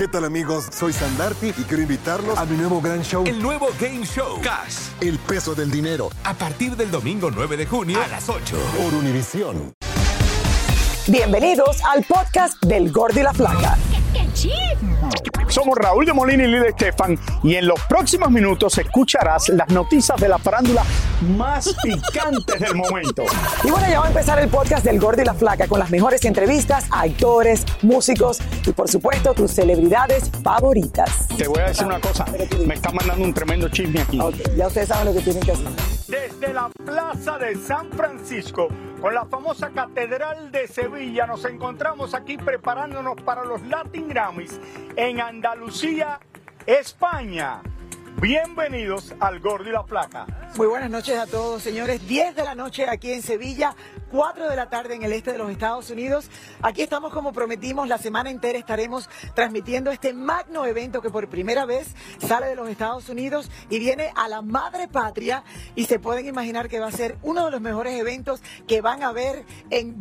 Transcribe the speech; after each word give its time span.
¿Qué 0.00 0.08
tal 0.08 0.24
amigos? 0.24 0.66
Soy 0.72 0.94
Sandarti 0.94 1.48
y 1.48 1.64
quiero 1.64 1.82
invitarlos 1.82 2.38
a 2.38 2.46
mi 2.46 2.56
nuevo 2.56 2.80
gran 2.80 3.02
show. 3.02 3.22
El 3.26 3.42
nuevo 3.42 3.68
Game 3.78 4.06
Show. 4.06 4.40
Cash. 4.40 4.92
El 5.02 5.18
peso 5.18 5.54
del 5.54 5.70
dinero. 5.70 6.08
A 6.24 6.32
partir 6.32 6.74
del 6.74 6.90
domingo 6.90 7.30
9 7.30 7.58
de 7.58 7.66
junio 7.66 8.02
a 8.02 8.08
las 8.08 8.26
8. 8.30 8.56
Por 8.78 8.94
Univisión. 8.94 9.74
Bienvenidos 11.06 11.84
al 11.84 12.02
podcast 12.04 12.64
del 12.64 12.90
Gordi 12.90 13.20
y 13.20 13.24
la 13.24 13.34
Flaca. 13.34 13.76
Somos 15.48 15.76
Raúl 15.76 16.06
de 16.06 16.14
Molina 16.14 16.44
y 16.44 16.46
Lidia 16.46 16.70
Estefan 16.70 17.18
y 17.42 17.56
en 17.56 17.66
los 17.66 17.78
próximos 17.82 18.30
minutos 18.30 18.78
escucharás 18.78 19.50
las 19.50 19.68
noticias 19.68 20.18
de 20.18 20.30
la 20.30 20.38
farándula 20.38 20.82
más 21.22 21.74
picantes 21.82 22.60
del 22.60 22.74
momento. 22.74 23.24
Y 23.64 23.70
bueno, 23.70 23.86
ya 23.88 24.00
va 24.00 24.06
a 24.06 24.08
empezar 24.08 24.38
el 24.38 24.48
podcast 24.48 24.84
del 24.84 24.98
Gordo 24.98 25.22
y 25.22 25.24
la 25.24 25.34
Flaca 25.34 25.68
con 25.68 25.78
las 25.78 25.90
mejores 25.90 26.24
entrevistas 26.24 26.86
a 26.90 27.02
actores, 27.02 27.64
músicos 27.82 28.38
y 28.66 28.72
por 28.72 28.88
supuesto 28.88 29.34
tus 29.34 29.50
celebridades 29.52 30.30
favoritas. 30.42 31.28
Te 31.36 31.46
voy 31.48 31.60
a 31.60 31.68
decir 31.68 31.86
una 31.86 32.00
cosa, 32.00 32.24
me 32.66 32.74
está 32.74 32.90
mandando 32.92 33.24
un 33.24 33.34
tremendo 33.34 33.68
chisme 33.68 34.00
aquí. 34.00 34.20
Ok, 34.20 34.36
ya 34.56 34.66
ustedes 34.66 34.88
saben 34.88 35.06
lo 35.06 35.12
que 35.12 35.20
tienen 35.20 35.42
que 35.42 35.52
hacer. 35.52 35.66
Desde 36.08 36.52
la 36.52 36.68
Plaza 36.84 37.38
de 37.38 37.54
San 37.56 37.90
Francisco, 37.92 38.68
con 39.00 39.14
la 39.14 39.26
famosa 39.26 39.70
Catedral 39.70 40.50
de 40.50 40.66
Sevilla, 40.66 41.26
nos 41.26 41.44
encontramos 41.44 42.14
aquí 42.14 42.36
preparándonos 42.36 43.16
para 43.22 43.44
los 43.44 43.62
Latin 43.62 44.08
Grammys 44.08 44.58
en 44.96 45.20
Andalucía, 45.20 46.18
España. 46.66 47.62
Bienvenidos 48.20 49.14
al 49.18 49.40
Gordo 49.40 49.70
y 49.70 49.72
la 49.72 49.82
Flaca. 49.82 50.26
Muy 50.58 50.66
buenas 50.66 50.90
noches 50.90 51.18
a 51.18 51.26
todos, 51.26 51.62
señores. 51.62 52.06
10 52.06 52.36
de 52.36 52.44
la 52.44 52.54
noche 52.54 52.86
aquí 52.86 53.10
en 53.12 53.22
Sevilla, 53.22 53.74
4 54.10 54.50
de 54.50 54.56
la 54.56 54.68
tarde 54.68 54.94
en 54.94 55.02
el 55.02 55.14
este 55.14 55.32
de 55.32 55.38
los 55.38 55.50
Estados 55.50 55.88
Unidos. 55.88 56.28
Aquí 56.60 56.82
estamos 56.82 57.14
como 57.14 57.32
prometimos, 57.32 57.88
la 57.88 57.96
semana 57.96 58.28
entera 58.28 58.58
estaremos 58.58 59.08
transmitiendo 59.34 59.90
este 59.90 60.12
magno 60.12 60.66
evento 60.66 61.00
que 61.00 61.08
por 61.08 61.30
primera 61.30 61.64
vez 61.64 61.94
sale 62.18 62.48
de 62.48 62.56
los 62.56 62.68
Estados 62.68 63.08
Unidos 63.08 63.50
y 63.70 63.78
viene 63.78 64.12
a 64.14 64.28
la 64.28 64.42
madre 64.42 64.86
patria 64.86 65.42
y 65.74 65.86
se 65.86 65.98
pueden 65.98 66.26
imaginar 66.26 66.68
que 66.68 66.78
va 66.78 66.88
a 66.88 66.92
ser 66.92 67.16
uno 67.22 67.46
de 67.46 67.52
los 67.52 67.62
mejores 67.62 67.98
eventos 67.98 68.42
que 68.68 68.82
van 68.82 69.02
a 69.02 69.12
ver 69.12 69.46
en 69.70 69.98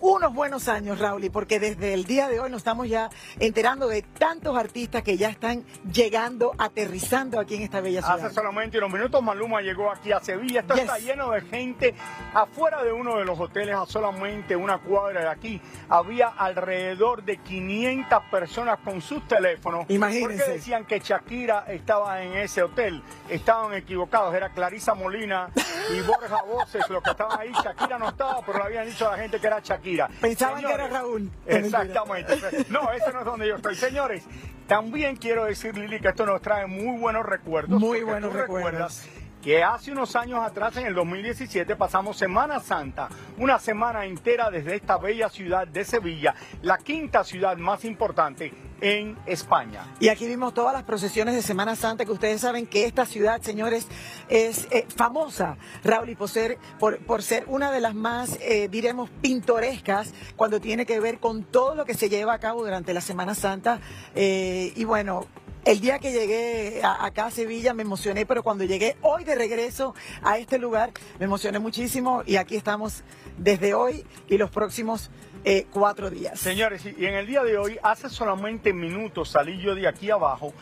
unos 0.00 0.32
buenos 0.34 0.68
años, 0.68 0.98
Raúl, 0.98 1.30
porque 1.32 1.60
desde 1.60 1.92
el 1.94 2.04
día 2.04 2.28
de 2.28 2.40
hoy 2.40 2.50
nos 2.50 2.58
estamos 2.58 2.88
ya 2.88 3.10
enterando 3.38 3.88
de 3.88 4.02
tantos 4.02 4.56
artistas 4.56 5.02
que 5.02 5.16
ya 5.16 5.28
están 5.28 5.64
llegando, 5.92 6.52
aterrizando 6.58 7.38
aquí 7.38 7.56
en 7.56 7.62
esta 7.62 7.80
bella 7.80 8.00
ciudad. 8.02 8.24
Hace 8.24 8.34
solamente 8.34 8.78
unos 8.78 8.90
minutos 8.92 9.22
Maluma 9.22 9.60
llegó 9.60 9.90
aquí 9.90 10.12
a 10.12 10.20
Sevilla. 10.20 10.60
Esto 10.60 10.74
Yes. 10.74 10.84
está 10.84 10.98
lleno 10.98 11.30
de 11.30 11.40
gente. 11.42 11.94
Afuera 12.34 12.82
de 12.82 12.92
uno 12.92 13.16
de 13.18 13.24
los 13.24 13.38
hoteles, 13.38 13.74
a 13.74 13.84
solamente 13.86 14.56
una 14.56 14.78
cuadra 14.78 15.20
de 15.22 15.28
aquí, 15.28 15.60
había 15.88 16.28
alrededor 16.28 17.22
de 17.24 17.36
500 17.38 18.22
personas 18.30 18.78
con 18.84 19.00
sus 19.02 19.26
teléfonos. 19.28 19.84
Imagínense. 19.88 20.36
Porque 20.38 20.52
decían 20.52 20.84
que 20.86 21.00
Shakira 21.00 21.64
estaba 21.68 22.22
en 22.22 22.34
ese 22.34 22.62
hotel. 22.62 23.02
Estaban 23.28 23.74
equivocados. 23.74 24.34
Era 24.34 24.48
Clarisa 24.50 24.94
Molina 24.94 25.48
y 25.94 26.00
Borja 26.00 26.42
Voces 26.42 26.88
los 26.88 27.02
que 27.02 27.10
estaban 27.10 27.38
ahí. 27.38 27.52
Shakira 27.52 27.98
no 27.98 28.08
estaba, 28.08 28.40
pero 28.46 28.58
le 28.60 28.64
habían 28.64 28.86
dicho 28.86 29.06
a 29.08 29.12
la 29.12 29.22
gente 29.22 29.38
que 29.40 29.46
era 29.46 29.60
Shakira. 29.60 29.89
Pensaban 30.20 30.64
que 30.64 30.72
era 30.72 30.88
Raúl. 30.88 31.30
Exactamente. 31.46 32.36
No, 32.68 32.90
ese 32.92 33.12
no 33.12 33.20
es 33.20 33.24
donde 33.24 33.48
yo 33.48 33.56
estoy. 33.56 33.74
Señores, 33.74 34.24
también 34.66 35.16
quiero 35.16 35.44
decir, 35.44 35.76
Lili, 35.76 36.00
que 36.00 36.08
esto 36.08 36.26
nos 36.26 36.40
trae 36.42 36.66
muy 36.66 36.98
buenos 36.98 37.26
recuerdos. 37.26 37.80
Muy 37.80 38.02
buenos 38.02 38.32
recuerdos. 38.32 38.70
recuerdas 38.70 39.19
Que 39.42 39.62
hace 39.62 39.90
unos 39.90 40.16
años 40.16 40.40
atrás, 40.40 40.76
en 40.76 40.86
el 40.86 40.94
2017, 40.94 41.74
pasamos 41.74 42.18
Semana 42.18 42.60
Santa, 42.60 43.08
una 43.38 43.58
semana 43.58 44.04
entera 44.04 44.50
desde 44.50 44.76
esta 44.76 44.98
bella 44.98 45.30
ciudad 45.30 45.66
de 45.66 45.82
Sevilla, 45.84 46.34
la 46.60 46.76
quinta 46.76 47.24
ciudad 47.24 47.56
más 47.56 47.86
importante 47.86 48.52
en 48.80 49.16
España. 49.26 49.84
Y 50.00 50.08
aquí 50.08 50.26
vimos 50.26 50.54
todas 50.54 50.72
las 50.72 50.82
procesiones 50.82 51.34
de 51.34 51.42
Semana 51.42 51.76
Santa, 51.76 52.04
que 52.04 52.12
ustedes 52.12 52.40
saben 52.40 52.66
que 52.66 52.84
esta 52.84 53.06
ciudad, 53.06 53.40
señores, 53.40 53.86
es 54.28 54.68
eh, 54.70 54.86
famosa, 54.94 55.56
Raúl, 55.84 56.10
y 56.10 56.14
por 56.14 56.28
ser, 56.28 56.58
por, 56.78 57.22
ser 57.22 57.44
una 57.46 57.70
de 57.70 57.80
las 57.80 57.94
más, 57.94 58.38
eh, 58.40 58.68
diremos, 58.70 59.10
pintorescas 59.22 60.12
cuando 60.36 60.60
tiene 60.60 60.86
que 60.86 61.00
ver 61.00 61.18
con 61.18 61.44
todo 61.44 61.74
lo 61.74 61.84
que 61.84 61.94
se 61.94 62.08
lleva 62.08 62.34
a 62.34 62.38
cabo 62.38 62.62
durante 62.62 62.94
la 62.94 63.00
Semana 63.00 63.34
Santa. 63.34 63.80
Eh, 64.14 64.72
y 64.76 64.84
bueno, 64.84 65.26
el 65.64 65.80
día 65.80 65.98
que 65.98 66.12
llegué 66.12 66.80
acá 66.82 67.26
a 67.26 67.30
Sevilla 67.30 67.74
me 67.74 67.82
emocioné, 67.82 68.26
pero 68.26 68.42
cuando 68.42 68.64
llegué 68.64 68.96
hoy 69.02 69.24
de 69.24 69.34
regreso 69.34 69.94
a 70.22 70.38
este 70.38 70.58
lugar 70.58 70.90
me 71.18 71.26
emocioné 71.26 71.58
muchísimo 71.58 72.22
y 72.26 72.36
aquí 72.36 72.56
estamos 72.56 73.02
desde 73.36 73.74
hoy 73.74 74.04
y 74.28 74.38
los 74.38 74.50
próximos 74.50 75.10
eh, 75.44 75.66
cuatro 75.70 76.10
días. 76.10 76.38
Señores, 76.38 76.84
y 76.84 77.06
en 77.06 77.14
el 77.14 77.26
día 77.26 77.42
de 77.42 77.56
hoy, 77.56 77.78
hace 77.82 78.10
solamente 78.10 78.72
minutos 78.72 79.30
salí 79.30 79.58
yo 79.58 79.74
de 79.74 79.88
aquí 79.88 80.10
abajo 80.10 80.52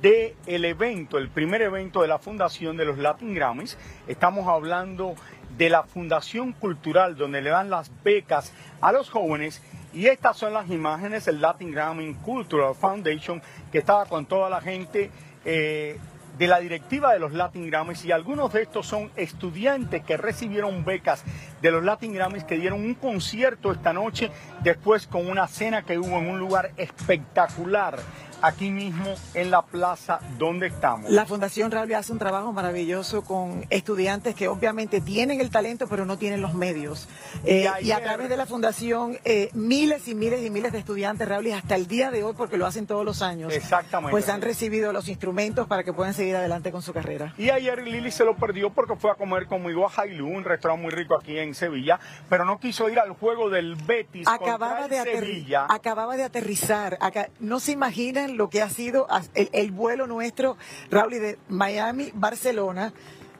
de 0.00 0.36
el 0.46 0.64
evento, 0.64 1.18
el 1.18 1.28
primer 1.28 1.62
evento 1.62 2.02
de 2.02 2.08
la 2.08 2.18
fundación 2.18 2.76
de 2.76 2.84
los 2.84 2.98
Latin 2.98 3.34
Grammys. 3.34 3.76
Estamos 4.06 4.46
hablando 4.48 5.14
de 5.58 5.68
la 5.68 5.82
Fundación 5.82 6.52
Cultural, 6.52 7.16
donde 7.16 7.42
le 7.42 7.50
dan 7.50 7.70
las 7.70 7.90
becas 8.02 8.52
a 8.80 8.92
los 8.92 9.10
jóvenes. 9.10 9.62
Y 9.92 10.06
estas 10.06 10.36
son 10.36 10.54
las 10.54 10.70
imágenes 10.70 11.24
del 11.24 11.40
Latin 11.40 11.72
Grammy 11.72 12.14
Cultural 12.14 12.74
Foundation, 12.74 13.42
que 13.72 13.78
estaba 13.78 14.06
con 14.06 14.24
toda 14.24 14.48
la 14.48 14.60
gente 14.60 15.10
eh, 15.44 15.98
de 16.38 16.46
la 16.46 16.60
directiva 16.60 17.12
de 17.12 17.18
los 17.18 17.32
Latin 17.32 17.68
Grammys. 17.68 18.04
Y 18.04 18.12
algunos 18.12 18.52
de 18.52 18.62
estos 18.62 18.86
son 18.86 19.10
estudiantes 19.16 20.04
que 20.04 20.16
recibieron 20.16 20.84
becas 20.84 21.24
de 21.60 21.70
los 21.72 21.82
Latin 21.82 22.14
Grammys, 22.14 22.44
que 22.44 22.56
dieron 22.56 22.80
un 22.84 22.94
concierto 22.94 23.72
esta 23.72 23.92
noche, 23.92 24.30
después 24.62 25.08
con 25.08 25.28
una 25.28 25.48
cena 25.48 25.82
que 25.82 25.98
hubo 25.98 26.18
en 26.18 26.28
un 26.28 26.38
lugar 26.38 26.70
espectacular, 26.76 27.98
aquí 28.42 28.70
mismo 28.70 29.14
en 29.34 29.50
la 29.50 29.62
plaza 29.62 30.20
donde 30.38 30.68
estamos. 30.68 31.10
La 31.10 31.26
Fundación 31.26 31.70
Raúl 31.70 31.92
hace 31.94 32.12
un 32.12 32.18
trabajo 32.18 32.52
maravilloso 32.52 33.22
con 33.22 33.64
estudiantes 33.70 34.34
que 34.34 34.48
obviamente 34.48 35.00
tienen 35.00 35.40
el 35.40 35.50
talento 35.50 35.86
pero 35.88 36.04
no 36.04 36.18
tienen 36.18 36.40
los 36.40 36.54
medios. 36.54 37.08
Eh, 37.44 37.68
Y 37.80 37.88
y, 37.88 37.92
a 37.92 38.00
través 38.02 38.28
de 38.28 38.36
la 38.36 38.46
Fundación, 38.46 39.18
eh, 39.24 39.50
miles 39.54 40.08
y 40.08 40.14
miles 40.14 40.44
y 40.44 40.50
miles 40.50 40.72
de 40.72 40.78
estudiantes, 40.78 41.28
y 41.44 41.50
hasta 41.52 41.74
el 41.74 41.86
día 41.86 42.10
de 42.10 42.22
hoy, 42.24 42.34
porque 42.36 42.56
lo 42.56 42.66
hacen 42.66 42.86
todos 42.86 43.04
los 43.04 43.22
años, 43.22 43.52
Exactamente. 43.52 44.10
pues 44.10 44.28
han 44.28 44.42
recibido 44.42 44.92
los 44.92 45.08
instrumentos 45.08 45.66
para 45.66 45.84
que 45.84 45.92
puedan 45.92 46.14
seguir 46.14 46.36
adelante 46.36 46.70
con 46.72 46.82
su 46.82 46.92
carrera. 46.92 47.34
Y 47.38 47.50
ayer 47.50 47.82
Lili 47.82 48.10
se 48.10 48.24
lo 48.24 48.36
perdió 48.36 48.70
porque 48.70 48.96
fue 48.96 49.10
a 49.10 49.14
comer 49.14 49.46
conmigo 49.46 49.86
a 49.86 49.90
Jailú, 49.90 50.28
un 50.28 50.44
restaurante 50.44 50.82
muy 50.82 50.90
rico 50.92 51.16
aquí 51.18 51.38
en 51.38 51.54
Sevilla, 51.54 51.98
pero 52.28 52.44
no 52.44 52.58
quiso 52.60 52.88
ir 52.88 52.98
al 52.98 53.10
juego 53.12 53.48
del 53.50 53.74
Betis 53.76 54.26
Acababa 54.28 54.80
contra 54.80 55.04
de, 55.04 55.12
el 55.12 55.18
Sevilla. 55.20 55.66
acababa 55.68 56.16
de 56.16 56.24
aterrizar. 56.24 56.98
Acá- 57.00 57.28
no 57.40 57.60
se 57.60 57.72
imaginan 57.72 58.29
lo 58.36 58.50
que 58.50 58.62
ha 58.62 58.70
sido 58.70 59.06
el, 59.34 59.50
el 59.52 59.70
vuelo 59.70 60.06
nuestro, 60.06 60.56
Raúl, 60.90 61.12
de 61.12 61.38
Miami, 61.48 62.10
Barcelona. 62.14 62.92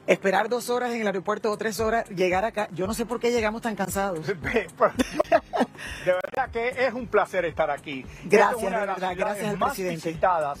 Esperar 0.07 0.49
dos 0.49 0.69
horas 0.69 0.91
en 0.91 1.01
el 1.01 1.07
aeropuerto 1.07 1.51
o 1.51 1.57
tres 1.57 1.79
horas, 1.79 2.09
llegar 2.09 2.43
acá. 2.43 2.67
Yo 2.71 2.87
no 2.87 2.93
sé 2.93 3.05
por 3.05 3.19
qué 3.19 3.31
llegamos 3.31 3.61
tan 3.61 3.75
cansados. 3.75 4.25
De 6.05 6.13
verdad 6.13 6.49
que 6.51 6.69
es 6.69 6.93
un 6.93 7.07
placer 7.07 7.45
estar 7.45 7.69
aquí. 7.69 8.05
Gracias, 8.25 8.61
es 8.61 8.67
una 8.67 8.81
de 8.81 8.87
las 8.87 9.17
gracias 9.17 9.47
al 9.47 9.57
más 9.57 9.69
presidente. 9.69 10.09
visitadas 10.09 10.59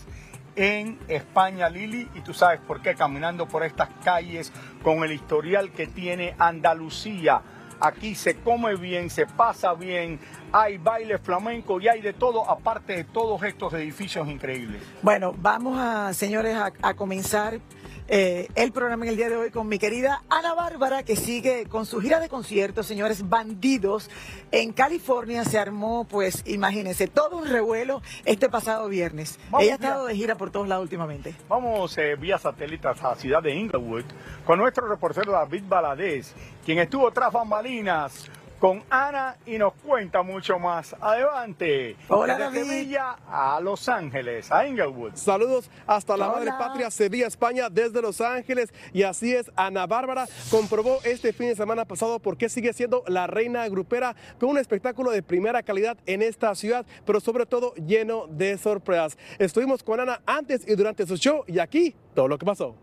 en 0.55 0.99
España, 1.07 1.69
Lili, 1.69 2.09
y 2.13 2.21
tú 2.21 2.33
sabes 2.33 2.59
por 2.59 2.81
qué, 2.81 2.95
caminando 2.95 3.47
por 3.47 3.63
estas 3.63 3.89
calles 4.03 4.51
con 4.83 5.03
el 5.03 5.11
historial 5.11 5.71
que 5.71 5.87
tiene 5.87 6.35
Andalucía. 6.37 7.41
Aquí 7.81 8.13
se 8.15 8.35
come 8.35 8.75
bien, 8.75 9.09
se 9.09 9.25
pasa 9.25 9.73
bien, 9.73 10.19
hay 10.51 10.77
baile 10.77 11.17
flamenco 11.17 11.81
y 11.81 11.87
hay 11.87 12.01
de 12.01 12.13
todo, 12.13 12.49
aparte 12.49 12.95
de 12.95 13.03
todos 13.03 13.41
estos 13.43 13.73
edificios 13.73 14.27
increíbles. 14.27 14.81
Bueno, 15.01 15.33
vamos 15.37 15.79
a, 15.79 16.13
señores, 16.13 16.55
a, 16.55 16.71
a 16.81 16.93
comenzar 16.93 17.59
eh, 18.07 18.47
el 18.55 18.71
programa 18.71 19.05
en 19.05 19.11
el 19.11 19.17
día 19.17 19.29
de 19.29 19.35
hoy 19.35 19.51
con 19.51 19.67
mi 19.67 19.79
querida 19.79 20.23
Ana 20.29 20.53
Bárbara, 20.53 21.03
que 21.03 21.15
sigue 21.15 21.65
con 21.67 21.85
su 21.85 21.99
gira 22.01 22.19
de 22.19 22.29
conciertos, 22.29 22.85
señores, 22.85 23.27
Bandidos. 23.29 24.09
En 24.51 24.73
California 24.73 25.43
se 25.45 25.59
armó, 25.59 26.05
pues, 26.05 26.43
imagínense, 26.45 27.07
todo 27.07 27.37
un 27.37 27.47
revuelo 27.47 28.01
este 28.25 28.49
pasado 28.49 28.87
viernes. 28.89 29.39
Vamos, 29.49 29.63
Ella 29.63 29.73
ha 29.73 29.75
estado 29.75 30.05
de 30.05 30.15
gira 30.15 30.35
por 30.35 30.51
todos 30.51 30.67
lados 30.67 30.83
últimamente. 30.83 31.35
Vamos 31.47 31.97
eh, 31.97 32.15
vía 32.15 32.37
satélite 32.37 32.87
a 32.87 32.93
la 32.93 33.15
ciudad 33.15 33.41
de 33.41 33.55
Inglewood 33.55 34.05
con 34.45 34.59
nuestro 34.59 34.87
reportero 34.87 35.31
David 35.31 35.63
Baladés, 35.67 36.33
quien 36.65 36.79
estuvo 36.79 37.11
tras 37.11 37.31
bambalinas 37.31 38.29
con 38.61 38.83
Ana 38.91 39.37
y 39.47 39.57
nos 39.57 39.73
cuenta 39.73 40.21
mucho 40.21 40.59
más. 40.59 40.95
Adelante. 41.01 41.97
Hola, 42.07 42.37
Desde 42.37 42.43
David. 42.59 42.63
Sevilla 42.69 43.15
a 43.27 43.59
Los 43.59 43.89
Ángeles, 43.89 44.51
a 44.51 44.67
Inglewood. 44.67 45.15
Saludos 45.15 45.69
hasta 45.87 46.15
la 46.15 46.27
Hola. 46.27 46.35
madre 46.37 46.51
patria 46.59 46.91
Sevilla, 46.91 47.25
España, 47.25 47.69
desde 47.71 48.03
Los 48.03 48.21
Ángeles. 48.21 48.71
Y 48.93 49.01
así 49.01 49.33
es, 49.33 49.51
Ana 49.55 49.87
Bárbara 49.87 50.27
comprobó 50.51 50.99
este 51.03 51.33
fin 51.33 51.47
de 51.47 51.55
semana 51.55 51.85
pasado 51.85 52.19
por 52.19 52.37
qué 52.37 52.49
sigue 52.49 52.71
siendo 52.71 53.03
la 53.07 53.25
reina 53.25 53.67
grupera 53.67 54.15
con 54.39 54.49
un 54.49 54.59
espectáculo 54.59 55.09
de 55.09 55.23
primera 55.23 55.63
calidad 55.63 55.97
en 56.05 56.21
esta 56.21 56.53
ciudad, 56.53 56.85
pero 57.03 57.19
sobre 57.19 57.47
todo 57.47 57.73
lleno 57.73 58.27
de 58.27 58.59
sorpresas. 58.59 59.17
Estuvimos 59.39 59.81
con 59.81 59.99
Ana 59.99 60.21
antes 60.27 60.67
y 60.67 60.75
durante 60.75 61.07
su 61.07 61.17
show 61.17 61.43
y 61.47 61.57
aquí 61.57 61.95
todo 62.13 62.27
lo 62.27 62.37
que 62.37 62.45
pasó. 62.45 62.75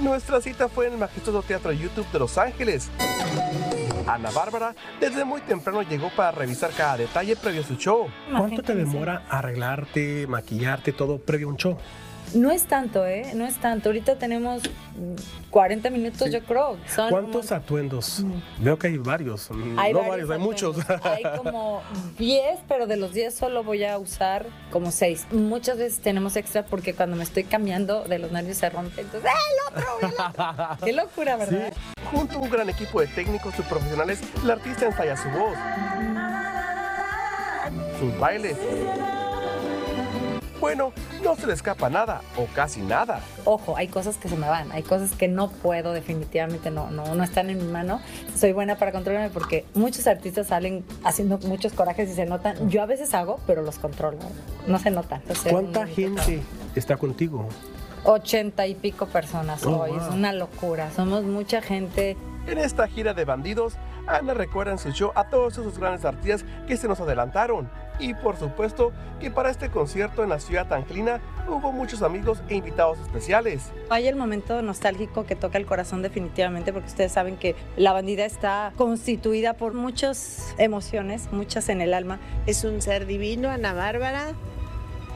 Nuestra 0.00 0.40
cita 0.40 0.68
fue 0.70 0.86
en 0.86 0.94
el 0.94 0.98
majestuoso 0.98 1.42
Teatro 1.42 1.72
YouTube 1.72 2.10
de 2.10 2.18
Los 2.18 2.38
Ángeles. 2.38 2.90
Ana 4.06 4.30
Bárbara 4.30 4.74
desde 5.00 5.24
muy 5.24 5.40
temprano 5.40 5.82
llegó 5.82 6.10
para 6.10 6.30
revisar 6.30 6.70
cada 6.70 6.96
detalle 6.96 7.36
previo 7.36 7.62
a 7.62 7.64
su 7.64 7.74
show. 7.74 8.06
¿Cuánto 8.30 8.62
te 8.62 8.74
demora 8.74 9.24
arreglarte, 9.28 10.26
maquillarte, 10.28 10.92
todo 10.92 11.18
previo 11.18 11.48
a 11.48 11.50
un 11.50 11.56
show? 11.56 11.76
No 12.34 12.50
es 12.50 12.64
tanto, 12.64 13.06
¿eh? 13.06 13.32
No 13.34 13.46
es 13.46 13.56
tanto. 13.56 13.88
Ahorita 13.88 14.16
tenemos 14.16 14.62
mm, 14.62 15.50
40 15.50 15.90
minutos, 15.90 16.30
yo 16.30 16.42
creo. 16.42 16.76
Son 16.94 17.10
¿Cuántos 17.10 17.52
atuendos? 17.52 18.24
Veo 18.58 18.78
que 18.78 18.88
hay 18.88 18.98
varios. 18.98 19.50
Hay 19.76 19.92
no 19.92 20.00
varios 20.00 20.28
varios, 20.28 20.30
hay 20.30 20.38
muchos. 20.38 20.76
Hay 21.02 21.22
como 21.36 21.82
10, 22.18 22.60
pero 22.68 22.86
de 22.86 22.96
los 22.96 23.12
10 23.12 23.34
solo 23.34 23.64
voy 23.64 23.84
a 23.84 23.98
usar 23.98 24.46
como 24.70 24.90
6. 24.90 25.28
Muchas 25.32 25.78
veces 25.78 26.00
tenemos 26.00 26.36
extra 26.36 26.64
porque 26.64 26.94
cuando 26.94 27.16
me 27.16 27.24
estoy 27.24 27.44
cambiando 27.44 28.04
de 28.04 28.18
los 28.18 28.32
nervios 28.32 28.58
se 28.58 28.68
rompe. 28.70 29.02
Entonces, 29.02 29.30
¡eh, 29.30 29.34
el 29.72 29.82
otro! 29.82 30.08
el 30.08 30.14
otro! 30.28 30.76
Qué 30.84 30.92
locura, 30.92 31.36
¿verdad? 31.36 31.72
Junto 32.12 32.38
a 32.38 32.42
un 32.42 32.50
gran 32.50 32.68
equipo 32.68 33.00
de 33.00 33.06
técnicos 33.08 33.58
y 33.58 33.62
profesionales, 33.62 34.20
la 34.44 34.54
artista 34.54 34.86
ensaya 34.86 35.16
su 35.16 35.28
voz, 35.30 35.56
sus 37.98 38.18
bailes. 38.18 38.56
Bueno, 40.60 40.92
no 41.22 41.36
se 41.36 41.46
le 41.46 41.52
escapa 41.52 41.90
nada, 41.90 42.22
o 42.36 42.46
casi 42.54 42.80
nada. 42.80 43.20
Ojo, 43.44 43.76
hay 43.76 43.88
cosas 43.88 44.16
que 44.16 44.28
se 44.28 44.36
me 44.36 44.48
van, 44.48 44.72
hay 44.72 44.82
cosas 44.82 45.12
que 45.12 45.28
no 45.28 45.50
puedo, 45.50 45.92
definitivamente 45.92 46.70
no, 46.70 46.90
no, 46.90 47.14
no 47.14 47.22
están 47.24 47.50
en 47.50 47.58
mi 47.58 47.70
mano. 47.70 48.00
Soy 48.34 48.52
buena 48.52 48.76
para 48.76 48.90
controlarme 48.92 49.30
porque 49.30 49.66
muchos 49.74 50.06
artistas 50.06 50.46
salen 50.46 50.84
haciendo 51.04 51.38
muchos 51.38 51.72
corajes 51.72 52.08
y 52.10 52.14
se 52.14 52.24
notan. 52.26 52.70
Yo 52.70 52.82
a 52.82 52.86
veces 52.86 53.12
hago, 53.14 53.38
pero 53.46 53.62
los 53.62 53.78
controlo. 53.78 54.18
No 54.66 54.78
se 54.78 54.90
notan. 54.90 55.20
Entonces, 55.22 55.52
¿Cuánta 55.52 55.86
gente 55.86 56.42
está 56.74 56.96
contigo? 56.96 57.46
Ochenta 58.04 58.66
y 58.66 58.74
pico 58.76 59.06
personas 59.06 59.64
Oh, 59.66 59.80
hoy, 59.80 59.90
wow. 59.90 60.00
es 60.00 60.08
una 60.14 60.32
locura. 60.32 60.90
Somos 60.94 61.24
mucha 61.24 61.60
gente. 61.60 62.16
En 62.46 62.58
esta 62.58 62.86
gira 62.86 63.12
de 63.14 63.24
bandidos, 63.24 63.74
Ana 64.06 64.32
recuerda 64.32 64.70
en 64.70 64.78
su 64.78 64.92
show 64.92 65.10
a 65.16 65.28
todos 65.28 65.58
esos 65.58 65.78
grandes 65.78 66.04
artistas 66.04 66.44
que 66.68 66.76
se 66.76 66.86
nos 66.86 67.00
adelantaron. 67.00 67.68
Y 67.98 68.14
por 68.14 68.36
supuesto 68.36 68.92
que 69.20 69.30
para 69.30 69.50
este 69.50 69.70
concierto 69.70 70.22
en 70.22 70.30
la 70.30 70.38
ciudad 70.38 70.66
tanclina 70.66 71.20
hubo 71.48 71.72
muchos 71.72 72.02
amigos 72.02 72.42
e 72.48 72.56
invitados 72.56 72.98
especiales. 72.98 73.70
Hay 73.88 74.06
el 74.06 74.16
momento 74.16 74.60
nostálgico 74.62 75.24
que 75.24 75.36
toca 75.36 75.58
el 75.58 75.66
corazón 75.66 76.02
definitivamente 76.02 76.72
porque 76.72 76.88
ustedes 76.88 77.12
saben 77.12 77.36
que 77.36 77.54
la 77.76 77.92
bandida 77.92 78.24
está 78.24 78.72
constituida 78.76 79.54
por 79.54 79.72
muchas 79.74 80.54
emociones, 80.58 81.28
muchas 81.32 81.68
en 81.68 81.80
el 81.80 81.94
alma. 81.94 82.18
Es 82.46 82.64
un 82.64 82.82
ser 82.82 83.06
divino, 83.06 83.48
Ana 83.48 83.72
Bárbara. 83.72 84.32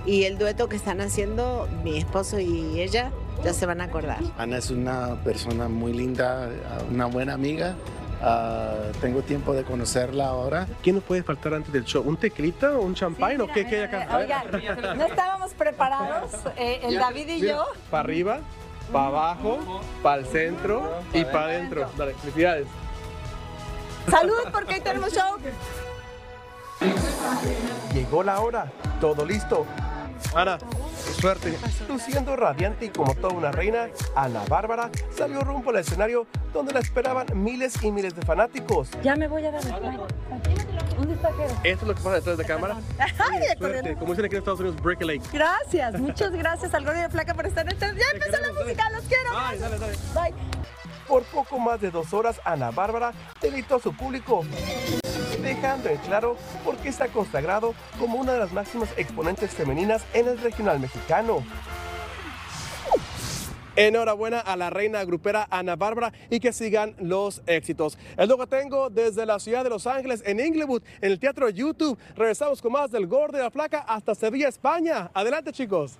Y 0.06 0.24
el 0.24 0.38
dueto 0.38 0.68
que 0.68 0.76
están 0.76 1.02
haciendo 1.02 1.68
mi 1.84 1.98
esposo 1.98 2.40
y 2.40 2.80
ella 2.80 3.12
ya 3.44 3.52
se 3.52 3.66
van 3.66 3.82
a 3.82 3.84
acordar. 3.84 4.18
Ana 4.38 4.56
es 4.56 4.70
una 4.70 5.16
persona 5.22 5.68
muy 5.68 5.92
linda, 5.92 6.48
una 6.90 7.06
buena 7.06 7.34
amiga. 7.34 7.76
Ah, 8.22 8.74
tengo 9.00 9.22
tiempo 9.22 9.54
de 9.54 9.64
conocerla 9.64 10.26
ahora. 10.26 10.66
¿Quién 10.82 10.96
nos 10.96 11.04
puede 11.04 11.22
faltar 11.22 11.54
antes 11.54 11.72
del 11.72 11.84
show? 11.84 12.02
¿Un 12.06 12.16
tequilita 12.16 12.76
o 12.76 12.82
un 12.82 12.94
champagne 12.94 13.40
o 13.42 13.46
qué, 13.46 13.66
qué 13.66 13.76
hay 13.76 13.82
acá? 13.84 14.16
Oigan, 14.16 14.98
no 14.98 15.04
estábamos 15.06 15.54
preparados, 15.54 16.32
eh, 16.56 16.80
el 16.82 16.96
David 16.96 17.28
y 17.28 17.40
yo. 17.40 17.66
Para 17.90 18.02
arriba, 18.02 18.40
para 18.92 19.06
abajo, 19.06 19.80
para 20.02 20.20
el 20.20 20.26
centro 20.26 21.00
y 21.14 21.24
para 21.24 21.44
adentro. 21.44 21.88
Dale, 21.96 22.14
felicidades. 22.14 22.66
Saludos 24.10 24.48
porque 24.52 24.74
hoy 24.74 24.80
tenemos 24.80 25.12
show. 25.14 25.36
Llegó 27.94 28.22
la 28.22 28.40
hora, 28.40 28.70
todo 29.00 29.24
listo. 29.24 29.66
Ana, 30.34 30.58
suerte. 31.20 31.56
Luciendo 31.88 32.36
radiante 32.36 32.86
y 32.86 32.88
como 32.90 33.14
toda 33.14 33.34
una 33.34 33.50
reina, 33.50 33.88
Ana 34.14 34.42
Bárbara 34.48 34.90
salió 35.16 35.40
rumbo 35.40 35.70
al 35.70 35.76
escenario 35.76 36.26
donde 36.52 36.72
la 36.72 36.80
esperaban 36.80 37.26
miles 37.34 37.82
y 37.82 37.90
miles 37.90 38.14
de 38.14 38.22
fanáticos. 38.22 38.90
Ya 39.02 39.16
me 39.16 39.28
voy 39.28 39.44
a 39.46 39.52
dar. 39.52 39.62
¿Dónde 39.62 41.14
está 41.14 41.32
Jero? 41.32 41.54
Esto 41.64 41.82
es 41.82 41.82
lo 41.82 41.94
que 41.94 42.02
pasa 42.02 42.14
detrás 42.16 42.38
de 42.38 42.44
cámara. 42.44 42.76
Ay, 42.98 43.40
de 43.40 43.56
suerte. 43.56 43.96
Como 43.96 44.12
dicen 44.12 44.24
aquí 44.26 44.34
en 44.34 44.38
Estados 44.38 44.60
Unidos, 44.60 44.80
break 44.82 45.02
a 45.02 45.04
leg. 45.04 45.22
Gracias, 45.32 45.98
muchas 46.00 46.32
gracias 46.32 46.74
al 46.74 46.84
Gordo 46.84 47.00
de 47.00 47.08
Flaca 47.08 47.34
por 47.34 47.46
estar 47.46 47.66
en 47.66 47.72
este. 47.72 47.86
Ya 47.86 48.04
empezó 48.12 48.40
la 48.40 48.52
música, 48.52 48.90
los 48.90 49.04
quiero. 49.04 49.32
Dale, 49.32 49.58
dale, 49.58 49.78
dale. 49.78 49.96
Bye. 50.14 50.59
Por 51.10 51.24
poco 51.24 51.58
más 51.58 51.80
de 51.80 51.90
dos 51.90 52.14
horas, 52.14 52.40
Ana 52.44 52.70
Bárbara 52.70 53.12
deleitó 53.42 53.74
a 53.74 53.80
su 53.80 53.92
público, 53.92 54.44
dejando 55.42 55.88
en 55.88 55.96
claro 55.96 56.36
por 56.64 56.76
qué 56.76 56.88
está 56.88 57.08
consagrado 57.08 57.74
como 57.98 58.16
una 58.16 58.34
de 58.34 58.38
las 58.38 58.52
máximas 58.52 58.90
exponentes 58.96 59.50
femeninas 59.50 60.04
en 60.14 60.28
el 60.28 60.38
regional 60.38 60.78
mexicano. 60.78 61.42
Enhorabuena 63.74 64.38
a 64.38 64.54
la 64.54 64.70
reina 64.70 65.02
grupera 65.02 65.48
Ana 65.50 65.74
Bárbara 65.74 66.12
y 66.30 66.38
que 66.38 66.52
sigan 66.52 66.94
los 67.00 67.42
éxitos. 67.46 67.98
Es 68.16 68.28
lo 68.28 68.38
que 68.38 68.46
tengo 68.46 68.88
desde 68.88 69.26
la 69.26 69.40
ciudad 69.40 69.64
de 69.64 69.70
Los 69.70 69.88
Ángeles, 69.88 70.22
en 70.24 70.38
Inglewood, 70.38 70.82
en 71.00 71.10
el 71.10 71.18
Teatro 71.18 71.48
YouTube. 71.48 71.98
Regresamos 72.14 72.62
con 72.62 72.70
más 72.70 72.92
del 72.92 73.08
Gordo 73.08 73.36
de 73.36 73.42
la 73.42 73.50
Flaca 73.50 73.80
hasta 73.80 74.14
Sevilla, 74.14 74.46
España. 74.46 75.10
Adelante, 75.12 75.50
chicos. 75.50 75.98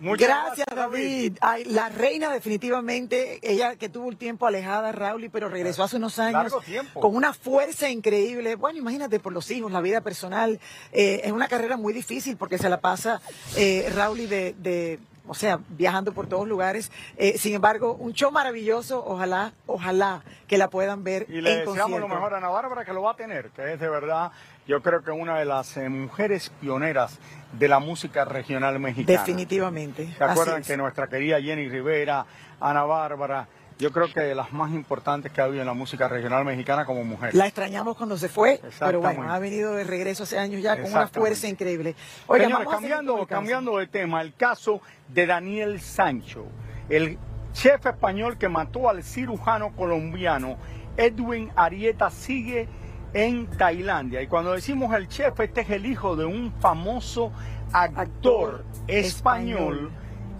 Muchas 0.00 0.28
Gracias, 0.28 0.66
David. 0.74 1.38
Ay, 1.40 1.64
la 1.64 1.88
reina 1.88 2.32
definitivamente, 2.32 3.40
ella 3.42 3.76
que 3.76 3.88
tuvo 3.88 4.06
un 4.06 4.16
tiempo 4.16 4.46
alejada, 4.46 4.92
Raúl, 4.92 5.28
pero 5.32 5.48
regresó 5.48 5.82
hace 5.82 5.96
unos 5.96 6.18
años 6.18 6.54
con 6.94 7.16
una 7.16 7.32
fuerza 7.32 7.90
increíble. 7.90 8.54
Bueno, 8.54 8.78
imagínate 8.78 9.18
por 9.18 9.32
los 9.32 9.50
hijos, 9.50 9.72
la 9.72 9.80
vida 9.80 10.00
personal. 10.00 10.60
Eh, 10.92 11.22
es 11.24 11.32
una 11.32 11.48
carrera 11.48 11.76
muy 11.76 11.92
difícil 11.92 12.36
porque 12.36 12.58
se 12.58 12.68
la 12.68 12.80
pasa 12.80 13.20
eh, 13.56 13.90
Raúl 13.94 14.28
de, 14.28 14.54
de, 14.58 14.98
o 15.28 15.34
sea, 15.34 15.60
viajando 15.68 16.12
por 16.12 16.26
todos 16.26 16.48
lugares. 16.48 16.90
Eh, 17.16 17.38
sin 17.38 17.54
embargo, 17.54 17.94
un 17.94 18.12
show 18.12 18.32
maravilloso. 18.32 19.04
Ojalá, 19.06 19.52
ojalá 19.66 20.22
que 20.46 20.58
la 20.58 20.68
puedan 20.70 21.04
ver 21.04 21.26
Y 21.28 21.40
le 21.40 21.52
en 21.52 21.58
deseamos 21.60 21.76
concierto. 21.82 22.08
lo 22.08 22.14
mejor 22.14 22.34
a 22.34 22.38
Ana 22.38 22.48
Bárbara, 22.48 22.84
que 22.84 22.92
lo 22.92 23.02
va 23.02 23.12
a 23.12 23.16
tener, 23.16 23.50
que 23.50 23.74
es 23.74 23.80
de 23.80 23.88
verdad, 23.88 24.32
yo 24.66 24.82
creo 24.82 25.02
que 25.02 25.10
una 25.10 25.38
de 25.38 25.44
las 25.44 25.76
eh, 25.76 25.88
mujeres 25.88 26.50
pioneras 26.60 27.18
de 27.52 27.68
la 27.68 27.78
música 27.78 28.24
regional 28.24 28.78
mexicana. 28.80 29.18
Definitivamente. 29.20 30.12
¿Se 30.16 30.24
acuerdan 30.24 30.62
es. 30.62 30.66
que 30.66 30.76
nuestra 30.76 31.06
querida 31.08 31.40
Jenny 31.40 31.68
Rivera, 31.68 32.26
Ana 32.60 32.84
Bárbara, 32.84 33.46
yo 33.78 33.92
creo 33.92 34.12
que 34.12 34.20
de 34.20 34.34
las 34.34 34.52
más 34.52 34.72
importantes 34.72 35.30
que 35.32 35.40
ha 35.40 35.44
habido 35.44 35.60
en 35.60 35.66
la 35.66 35.74
música 35.74 36.08
regional 36.08 36.44
mexicana 36.44 36.84
como 36.84 37.04
mujer? 37.04 37.34
La 37.34 37.46
extrañamos 37.46 37.96
cuando 37.96 38.16
se 38.16 38.28
fue, 38.28 38.60
pero 38.78 39.00
bueno, 39.00 39.32
ha 39.32 39.38
venido 39.38 39.74
de 39.74 39.84
regreso 39.84 40.24
hace 40.24 40.38
años 40.38 40.62
ya 40.62 40.80
con 40.80 40.90
una 40.90 41.08
fuerza 41.08 41.48
increíble. 41.48 41.94
Oigan, 42.26 42.48
Señores, 42.48 42.66
vamos 42.66 42.74
a 42.74 42.80
seguir 42.80 42.96
con 42.96 43.04
cambiando, 43.04 43.26
cambiando 43.26 43.78
de 43.78 43.86
tema, 43.86 44.20
el 44.22 44.34
caso 44.34 44.80
de 45.08 45.26
Daniel 45.26 45.80
Sancho, 45.80 46.46
el 46.88 47.18
chef 47.52 47.86
español 47.86 48.36
que 48.36 48.48
mató 48.48 48.88
al 48.88 49.02
cirujano 49.02 49.74
colombiano 49.74 50.56
Edwin 50.96 51.50
Arieta 51.54 52.10
sigue 52.10 52.68
en 53.14 53.46
Tailandia. 53.46 54.20
Y 54.20 54.26
cuando 54.26 54.52
decimos 54.52 54.94
el 54.94 55.08
chef, 55.08 55.38
este 55.40 55.62
es 55.62 55.70
el 55.70 55.86
hijo 55.86 56.16
de 56.16 56.24
un 56.24 56.52
famoso 56.60 57.32
actor, 57.72 58.00
Actor 58.00 58.64
español. 58.88 59.74
español. 59.74 59.90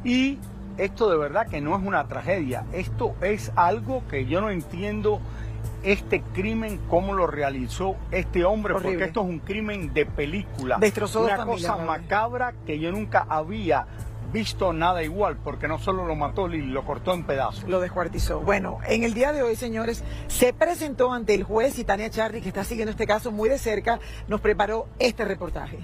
Y 0.05 0.39
esto 0.79 1.11
de 1.11 1.17
verdad 1.17 1.47
que 1.49 1.61
no 1.61 1.77
es 1.77 1.85
una 1.85 2.07
tragedia, 2.09 2.65
esto 2.73 3.15
es 3.21 3.53
algo 3.57 4.03
que 4.09 4.27
yo 4.27 4.41
no 4.41 4.51
entiendo 4.51 5.21
este 5.83 6.23
crimen, 6.35 6.81
cómo 6.89 7.15
lo 7.15 7.27
realizó 7.27 7.97
este 8.11 8.45
hombre, 8.45 8.75
porque 8.75 9.05
esto 9.05 9.21
es 9.23 9.27
un 9.27 9.39
crimen 9.41 9.93
de 9.93 10.07
película. 10.07 10.79
Destrozó 10.79 11.25
Una 11.25 11.45
cosa 11.45 11.77
macabra 11.77 12.55
que 12.67 12.79
yo 12.79 12.91
nunca 12.91 13.27
había 13.29 13.87
visto 14.33 14.73
nada 14.73 15.03
igual, 15.03 15.37
porque 15.43 15.69
no 15.69 15.79
solo 15.79 16.05
lo 16.05 16.15
mató, 16.15 16.49
lo 16.49 16.85
cortó 16.85 17.15
en 17.15 17.25
pedazos. 17.25 17.65
Lo 17.69 17.81
descuartizó. 17.81 18.41
Bueno, 18.41 18.79
en 18.87 19.05
el 19.05 19.15
día 19.15 19.33
de 19.33 19.43
hoy, 19.43 19.57
señores, 19.57 20.05
se 20.27 20.53
presentó 20.53 21.13
ante 21.13 21.35
el 21.35 21.45
juez 21.45 21.79
y 21.79 21.85
Tania 21.85 22.11
Charri, 22.11 22.41
que 22.41 22.49
está 22.49 22.65
siguiendo 22.65 22.91
este 22.91 23.07
caso 23.07 23.33
muy 23.33 23.49
de 23.49 23.59
cerca, 23.59 23.99
nos 24.27 24.41
preparó 24.41 24.87
este 24.99 25.25
reportaje. 25.25 25.79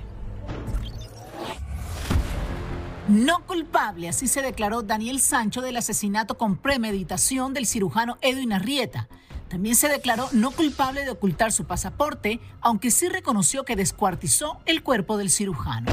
No 3.08 3.44
culpable, 3.44 4.08
así 4.08 4.26
se 4.28 4.40
declaró 4.40 4.80
Daniel 4.80 5.20
Sancho 5.20 5.60
del 5.60 5.76
asesinato 5.76 6.38
con 6.38 6.56
premeditación 6.56 7.52
del 7.52 7.66
cirujano 7.66 8.16
Edwin 8.22 8.54
Arrieta. 8.54 9.08
También 9.48 9.76
se 9.76 9.90
declaró 9.90 10.30
no 10.32 10.52
culpable 10.52 11.04
de 11.04 11.10
ocultar 11.10 11.52
su 11.52 11.66
pasaporte, 11.66 12.40
aunque 12.62 12.90
sí 12.90 13.10
reconoció 13.10 13.66
que 13.66 13.76
descuartizó 13.76 14.58
el 14.64 14.82
cuerpo 14.82 15.18
del 15.18 15.28
cirujano. 15.28 15.92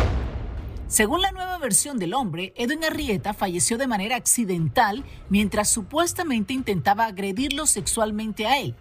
Según 0.87 1.21
la 1.21 1.33
nueva 1.33 1.57
versión 1.57 1.99
del 1.99 2.13
hombre, 2.13 2.53
Edwin 2.55 2.85
Arrieta 2.85 3.33
falleció 3.33 3.77
de 3.77 3.87
manera 3.87 4.15
accidental 4.15 5.03
mientras 5.27 5.69
supuestamente 5.69 6.53
intentaba 6.53 7.07
agredirlo 7.07 7.65
sexualmente 7.65 8.47
a 8.47 8.57
él. 8.57 8.73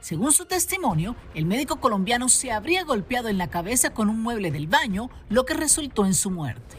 Según 0.00 0.32
su 0.32 0.46
testimonio, 0.46 1.16
el 1.34 1.44
médico 1.44 1.80
colombiano 1.80 2.30
se 2.30 2.50
habría 2.50 2.82
golpeado 2.84 3.28
en 3.28 3.36
la 3.36 3.48
cabeza 3.48 3.90
con 3.90 4.08
un 4.08 4.22
mueble 4.22 4.50
del 4.50 4.68
baño, 4.68 5.10
lo 5.28 5.44
que 5.44 5.52
resultó 5.52 6.06
en 6.06 6.14
su 6.14 6.30
muerte. 6.30 6.76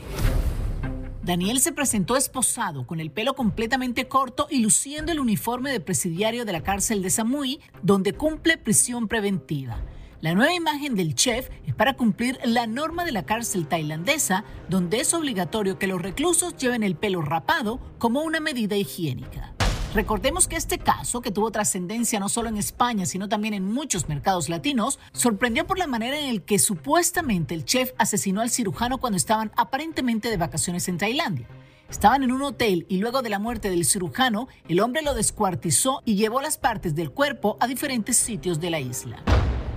Daniel 1.25 1.60
se 1.60 1.72
presentó 1.72 2.17
esposado, 2.17 2.86
con 2.86 3.00
el 3.00 3.10
pelo 3.10 3.34
completamente 3.34 4.08
corto 4.08 4.46
y 4.48 4.60
luciendo 4.60 5.12
el 5.12 5.20
uniforme 5.20 5.72
de 5.72 5.79
presidiario 5.79 6.46
de 6.46 6.51
la 6.51 6.62
cárcel 6.62 7.01
de 7.01 7.10
Samui, 7.10 7.62
donde 7.82 8.13
cumple 8.13 8.60
prisión 8.60 9.08
preventiva. 9.08 9.82
La 10.22 10.36
nueva 10.36 10.53
imagen 10.53 10.94
del 10.94 11.15
chef 11.15 11.50
es 11.65 11.74
para 11.74 11.96
cumplir 11.96 12.38
la 12.46 12.67
norma 12.67 13.05
de 13.05 13.12
la 13.12 13.25
cárcel 13.25 13.65
tailandesa, 13.65 14.44
donde 14.70 15.00
es 15.00 15.15
obligatorio 15.15 15.79
que 15.79 15.88
los 15.88 16.00
reclusos 16.00 16.58
lleven 16.58 16.84
el 16.84 16.96
pelo 16.96 17.24
rapado 17.24 17.79
como 17.98 18.22
una 18.22 18.39
medida 18.39 18.75
higiénica. 18.75 19.54
Recordemos 19.96 20.50
que 20.50 20.58
este 20.58 20.78
caso, 20.78 21.22
que 21.22 21.32
tuvo 21.32 21.52
trascendencia 21.52 22.20
no 22.20 22.28
solo 22.28 22.50
en 22.50 22.58
España, 22.58 23.06
sino 23.06 23.30
también 23.30 23.54
en 23.54 23.64
muchos 23.64 24.10
mercados 24.10 24.50
latinos, 24.50 25.00
sorprendió 25.14 25.66
por 25.66 25.78
la 25.78 25.88
manera 25.88 26.20
en 26.20 26.36
la 26.36 26.42
que 26.42 26.60
supuestamente 26.60 27.54
el 27.54 27.64
chef 27.64 27.94
asesinó 27.98 28.42
al 28.42 28.50
cirujano 28.50 28.98
cuando 28.98 29.16
estaban 29.16 29.54
aparentemente 29.56 30.30
de 30.30 30.36
vacaciones 30.36 30.90
en 30.90 30.98
Tailandia. 30.98 31.48
Estaban 31.90 32.24
en 32.24 32.34
un 32.34 32.42
hotel 32.42 32.86
y 32.90 32.98
luego 32.98 33.22
de 33.22 33.30
la 33.30 33.40
muerte 33.40 33.70
del 33.70 33.86
cirujano, 33.86 34.50
el 34.68 34.82
hombre 34.82 35.02
lo 35.02 35.14
descuartizó 35.14 36.02
y 36.04 36.16
llevó 36.16 36.42
las 36.42 36.58
partes 36.58 36.94
del 36.94 37.12
cuerpo 37.12 37.56
a 37.62 37.68
diferentes 37.68 38.18
sitios 38.18 38.60
de 38.60 38.72
la 38.72 38.82
isla. 38.82 39.24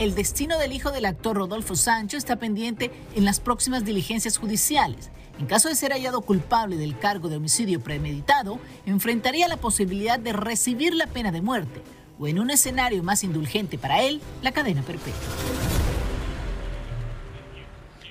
El 0.00 0.16
destino 0.16 0.58
del 0.58 0.72
hijo 0.72 0.90
del 0.90 1.04
actor 1.04 1.36
Rodolfo 1.36 1.76
Sancho 1.76 2.16
está 2.16 2.40
pendiente 2.40 2.90
en 3.14 3.24
las 3.24 3.38
próximas 3.38 3.84
diligencias 3.84 4.36
judiciales. 4.36 5.12
En 5.38 5.46
caso 5.46 5.68
de 5.68 5.76
ser 5.76 5.92
hallado 5.92 6.20
culpable 6.22 6.76
del 6.76 6.98
cargo 6.98 7.28
de 7.28 7.36
homicidio 7.36 7.80
premeditado, 7.80 8.58
enfrentaría 8.86 9.46
la 9.46 9.56
posibilidad 9.56 10.18
de 10.18 10.32
recibir 10.32 10.94
la 10.94 11.06
pena 11.06 11.30
de 11.30 11.42
muerte 11.42 11.82
o, 12.18 12.26
en 12.26 12.40
un 12.40 12.50
escenario 12.50 13.02
más 13.04 13.22
indulgente 13.22 13.78
para 13.78 14.02
él, 14.02 14.20
la 14.42 14.52
cadena 14.52 14.82
perpetua. 14.82 15.14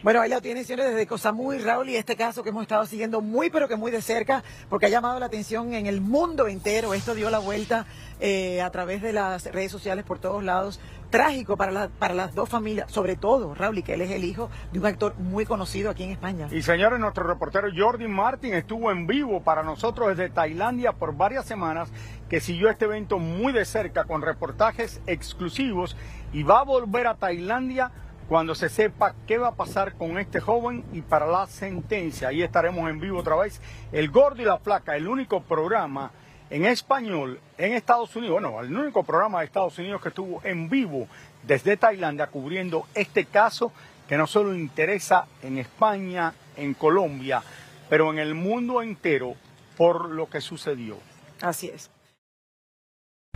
Bueno, 0.03 0.21
ahí 0.21 0.29
lo 0.29 0.41
tiene, 0.41 0.63
señores, 0.63 0.91
desde 0.91 1.07
Cosamú 1.07 1.51
Raúl, 1.53 1.89
y 1.89 1.95
este 1.95 2.15
caso 2.15 2.43
que 2.43 2.49
hemos 2.49 2.61
estado 2.61 2.85
siguiendo 2.85 3.19
muy, 3.21 3.49
pero 3.49 3.67
que 3.67 3.75
muy 3.75 3.89
de 3.89 4.01
cerca, 4.01 4.43
porque 4.69 4.85
ha 4.85 4.89
llamado 4.89 5.19
la 5.19 5.25
atención 5.25 5.73
en 5.73 5.87
el 5.87 6.01
mundo 6.01 6.47
entero. 6.47 6.93
Esto 6.93 7.15
dio 7.15 7.31
la 7.31 7.39
vuelta 7.39 7.87
eh, 8.19 8.61
a 8.61 8.69
través 8.69 9.01
de 9.01 9.11
las 9.11 9.45
redes 9.45 9.71
sociales 9.71 10.05
por 10.05 10.19
todos 10.19 10.43
lados. 10.43 10.79
Trágico 11.09 11.57
para, 11.57 11.87
para 11.87 12.13
las 12.13 12.35
dos 12.35 12.47
familias, 12.47 12.91
sobre 12.91 13.15
todo 13.15 13.55
Raúl, 13.55 13.79
y 13.79 13.83
que 13.83 13.95
él 13.95 14.01
es 14.01 14.11
el 14.11 14.23
hijo 14.23 14.49
de 14.71 14.79
un 14.79 14.85
actor 14.85 15.15
muy 15.17 15.45
conocido 15.45 15.89
aquí 15.89 16.03
en 16.03 16.11
España. 16.11 16.47
Y 16.51 16.61
señores, 16.61 16.99
nuestro 16.99 17.23
reportero 17.23 17.69
Jordi 17.75 18.07
Martin 18.07 18.53
estuvo 18.53 18.91
en 18.91 19.07
vivo 19.07 19.41
para 19.41 19.63
nosotros 19.63 20.09
desde 20.09 20.29
Tailandia 20.29 20.91
por 20.91 21.15
varias 21.15 21.45
semanas, 21.45 21.89
que 22.29 22.39
siguió 22.39 22.69
este 22.69 22.85
evento 22.85 23.19
muy 23.19 23.51
de 23.53 23.65
cerca 23.65 24.03
con 24.03 24.21
reportajes 24.21 25.01
exclusivos 25.07 25.95
y 26.33 26.43
va 26.43 26.59
a 26.59 26.63
volver 26.63 27.07
a 27.07 27.15
Tailandia 27.15 27.91
cuando 28.27 28.55
se 28.55 28.69
sepa 28.69 29.15
qué 29.25 29.37
va 29.37 29.49
a 29.49 29.55
pasar 29.55 29.93
con 29.93 30.17
este 30.17 30.39
joven 30.39 30.83
y 30.91 31.01
para 31.01 31.27
la 31.27 31.47
sentencia. 31.47 32.29
Ahí 32.29 32.41
estaremos 32.41 32.89
en 32.89 32.99
vivo 32.99 33.19
otra 33.19 33.35
vez. 33.35 33.61
El 33.91 34.09
Gordo 34.09 34.41
y 34.41 34.45
la 34.45 34.57
Flaca, 34.57 34.95
el 34.95 35.07
único 35.07 35.41
programa 35.41 36.11
en 36.49 36.65
español 36.65 37.39
en 37.57 37.73
Estados 37.73 38.15
Unidos, 38.15 38.41
bueno, 38.41 38.61
el 38.61 38.75
único 38.75 39.03
programa 39.03 39.39
de 39.39 39.45
Estados 39.45 39.77
Unidos 39.79 40.01
que 40.01 40.09
estuvo 40.09 40.41
en 40.43 40.69
vivo 40.69 41.07
desde 41.43 41.77
Tailandia 41.77 42.27
cubriendo 42.27 42.85
este 42.93 43.25
caso 43.25 43.71
que 44.07 44.17
no 44.17 44.27
solo 44.27 44.55
interesa 44.55 45.25
en 45.43 45.57
España, 45.57 46.33
en 46.55 46.73
Colombia, 46.73 47.43
pero 47.89 48.11
en 48.11 48.19
el 48.19 48.33
mundo 48.33 48.81
entero 48.81 49.35
por 49.77 50.09
lo 50.09 50.29
que 50.29 50.41
sucedió. 50.41 50.97
Así 51.41 51.67
es. 51.67 51.89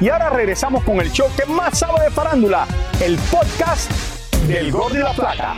Y 0.00 0.08
ahora 0.08 0.30
regresamos 0.30 0.84
con 0.84 1.00
el 1.00 1.10
show 1.10 1.28
que 1.36 1.44
más 1.46 1.78
sabe 1.78 2.04
de 2.04 2.10
farándula, 2.10 2.66
el 3.02 3.16
podcast 3.30 3.90
del 4.46 4.70
Gol 4.70 4.92
de 4.92 5.00
la 5.00 5.12
Plata. 5.12 5.54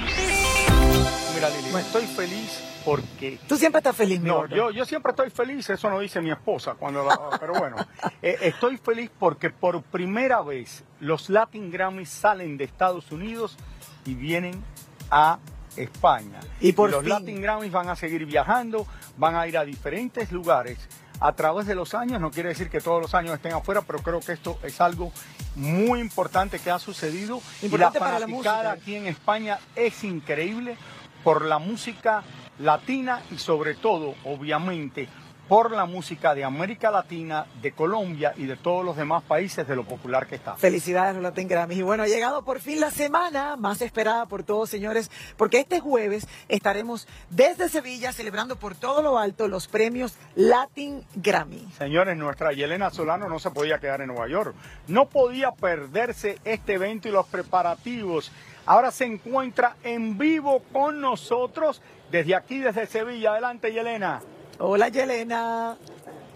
Mira, 1.35 1.51
Lili, 1.51 1.77
estoy 1.79 2.07
feliz 2.07 2.63
porque... 2.85 3.39
Tú 3.47 3.57
siempre 3.57 3.79
estás 3.81 3.95
feliz, 3.95 4.19
mi 4.21 4.29
No, 4.29 4.37
gordo. 4.37 4.57
yo, 4.57 4.71
yo 4.71 4.87
siempre 4.87 5.11
estoy 5.11 5.29
feliz, 5.29 5.69
eso 5.69 5.91
no 5.91 5.99
dice 6.01 6.23
mi 6.23 6.31
esposa, 6.31 6.75
cuando 6.79 7.05
la- 7.05 7.19
pero 7.41 7.53
bueno, 7.55 7.77
eh, 8.23 8.39
estoy 8.41 8.79
feliz 8.79 9.11
porque 9.19 9.51
por 9.51 9.83
primera 9.83 10.41
vez 10.41 10.85
los 11.01 11.29
Latin 11.29 11.71
Grammys 11.71 12.09
salen 12.09 12.57
de 12.57 12.65
Estados 12.65 13.13
Unidos 13.13 13.59
y 14.07 14.15
vienen 14.15 14.63
a 15.11 15.39
España. 15.77 16.41
Y 16.61 16.73
por 16.73 16.91
los 16.91 17.01
fin. 17.03 17.11
Latin 17.11 17.43
Grammys 17.43 17.71
van 17.73 17.91
a 17.91 17.97
seguir 17.97 18.25
viajando, 18.25 18.87
van 19.19 19.37
a 19.37 19.47
ir 19.47 19.59
a 19.59 19.65
diferentes 19.67 20.33
lugares 20.33 20.79
a 21.21 21.33
través 21.35 21.67
de 21.67 21.75
los 21.75 21.95
años, 21.95 22.21
no 22.21 22.31
quiere 22.31 22.49
decir 22.49 22.71
que 22.71 22.81
todos 22.81 23.01
los 23.01 23.15
años 23.15 23.35
estén 23.35 23.53
afuera, 23.53 23.83
pero 23.83 23.99
creo 24.01 24.21
que 24.21 24.33
esto 24.33 24.59
es 24.63 24.81
algo 24.81 25.13
muy 25.55 26.01
importante 26.01 26.59
que 26.59 26.71
ha 26.71 26.79
sucedido. 26.79 27.43
Importante 27.63 27.99
y 27.99 28.01
la 28.01 28.07
para 28.07 28.19
la 28.19 28.27
fanaticada 28.27 28.73
aquí 28.73 28.95
en 28.97 29.07
España 29.07 29.59
es 29.77 30.03
increíble 30.03 30.77
por 31.23 31.45
la 31.45 31.59
música 31.59 32.23
latina 32.59 33.23
y 33.31 33.39
sobre 33.39 33.75
todo, 33.75 34.15
obviamente, 34.25 35.09
por 35.51 35.73
la 35.73 35.85
música 35.85 36.33
de 36.33 36.45
América 36.45 36.93
Latina, 36.93 37.45
de 37.61 37.73
Colombia 37.73 38.33
y 38.37 38.47
de 38.47 38.57
todos 38.57 38.85
los 38.85 38.97
demás 38.97 39.25
países 39.25 39.67
de 39.67 39.75
lo 39.75 39.83
popular 39.83 40.29
que 40.29 40.37
está. 40.37 40.55
Felicidades, 40.55 41.15
los 41.15 41.25
Latin 41.25 41.49
Grammys. 41.49 41.77
Y 41.77 41.83
bueno, 41.83 42.05
ha 42.05 42.07
llegado 42.07 42.45
por 42.45 42.61
fin 42.61 42.79
la 42.79 42.93
semana 42.93 43.57
más 43.57 43.83
esperada 43.83 44.27
por 44.27 44.45
todos, 44.45 44.71
señores, 44.71 45.11
porque 45.37 45.59
este 45.59 45.81
jueves 45.81 46.29
estaremos 46.49 47.09
desde 47.31 47.69
Sevilla 47.69 48.13
celebrando 48.13 48.61
por 48.61 48.77
todo 48.77 49.03
lo 49.03 49.19
alto 49.19 49.49
los 49.49 49.67
premios 49.67 50.15
Latin 50.37 51.05
Grammy. 51.17 51.67
Señores, 51.77 52.17
nuestra 52.17 52.53
Yelena 52.53 52.91
Solano 52.91 53.29
no 53.29 53.41
se 53.41 53.51
podía 53.51 53.81
quedar 53.81 54.03
en 54.03 54.07
Nueva 54.07 54.29
York. 54.29 54.55
No 54.87 55.09
podía 55.09 55.51
perderse 55.51 56.39
este 56.45 56.75
evento 56.75 57.09
y 57.09 57.11
los 57.11 57.27
preparativos. 57.27 58.31
Ahora 58.67 58.93
se 58.93 59.05
encuentra 59.05 59.75
en 59.83 60.17
vivo 60.17 60.63
con 60.73 61.01
nosotros 61.01 61.83
desde 62.13 62.37
aquí, 62.37 62.61
desde 62.61 62.87
Sevilla. 62.87 63.33
Adelante, 63.33 63.73
Yelena. 63.73 64.21
Hola, 64.63 64.89
Yelena. 64.91 65.75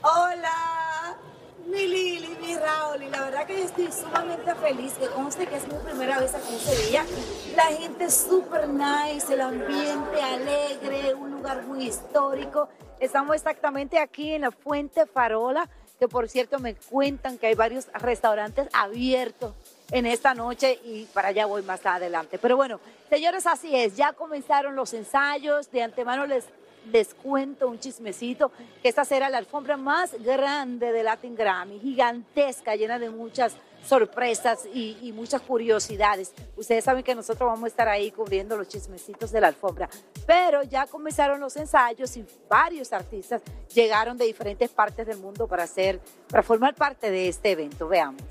Hola. 0.00 1.14
Mi 1.66 1.86
Lili, 1.86 2.34
mi 2.40 2.56
Raúl, 2.56 3.02
y 3.02 3.10
la 3.10 3.24
verdad 3.24 3.46
que 3.46 3.58
yo 3.58 3.64
estoy 3.64 3.92
sumamente 3.92 4.54
feliz, 4.54 4.94
que 4.94 5.08
conste 5.08 5.46
que 5.46 5.56
es 5.56 5.68
mi 5.68 5.74
primera 5.74 6.18
vez 6.20 6.34
aquí 6.34 6.54
en 6.54 6.60
Sevilla. 6.60 7.04
La 7.54 7.64
gente 7.64 8.04
es 8.04 8.14
súper 8.14 8.66
nice, 8.68 9.34
el 9.34 9.42
ambiente 9.42 10.22
alegre, 10.22 11.12
un 11.12 11.32
lugar 11.32 11.64
muy 11.64 11.86
histórico. 11.86 12.70
Estamos 12.98 13.36
exactamente 13.36 13.98
aquí 13.98 14.32
en 14.32 14.42
la 14.42 14.50
Fuente 14.50 15.04
Farola, 15.04 15.68
que 15.98 16.08
por 16.08 16.26
cierto 16.26 16.58
me 16.58 16.76
cuentan 16.76 17.36
que 17.36 17.48
hay 17.48 17.54
varios 17.54 17.88
restaurantes 17.92 18.68
abiertos 18.72 19.52
en 19.90 20.06
esta 20.06 20.32
noche 20.32 20.80
y 20.82 21.04
para 21.12 21.28
allá 21.28 21.44
voy 21.44 21.62
más 21.62 21.84
adelante. 21.84 22.38
Pero 22.38 22.56
bueno, 22.56 22.80
señores, 23.10 23.46
así 23.46 23.76
es, 23.76 23.96
ya 23.96 24.14
comenzaron 24.14 24.76
los 24.76 24.94
ensayos, 24.94 25.70
de 25.70 25.82
antemano 25.82 26.26
les 26.26 26.46
les 26.92 27.14
cuento 27.14 27.68
un 27.68 27.78
chismecito, 27.78 28.50
que 28.82 28.88
esta 28.88 29.04
será 29.04 29.28
la 29.28 29.38
alfombra 29.38 29.76
más 29.76 30.14
grande 30.22 30.92
de 30.92 31.02
Latin 31.02 31.34
Grammy, 31.34 31.78
gigantesca, 31.80 32.76
llena 32.76 32.98
de 32.98 33.10
muchas 33.10 33.56
sorpresas 33.84 34.66
y, 34.72 34.96
y, 35.02 35.12
muchas 35.12 35.42
curiosidades. 35.42 36.32
Ustedes 36.56 36.84
saben 36.84 37.02
que 37.02 37.14
nosotros 37.14 37.46
vamos 37.46 37.64
a 37.64 37.68
estar 37.68 37.88
ahí 37.88 38.10
cubriendo 38.10 38.56
los 38.56 38.68
chismecitos 38.68 39.30
de 39.30 39.40
la 39.40 39.48
alfombra, 39.48 39.88
pero 40.26 40.62
ya 40.62 40.86
comenzaron 40.86 41.38
los 41.40 41.54
ensayos 41.56 42.16
y 42.16 42.24
varios 42.48 42.92
artistas 42.92 43.42
llegaron 43.74 44.16
de 44.16 44.24
diferentes 44.24 44.70
partes 44.70 45.06
del 45.06 45.18
mundo 45.18 45.46
para 45.46 45.64
hacer, 45.64 46.00
para 46.28 46.42
formar 46.42 46.74
parte 46.74 47.10
de 47.10 47.28
este 47.28 47.50
evento. 47.50 47.86
Veamos. 47.86 48.22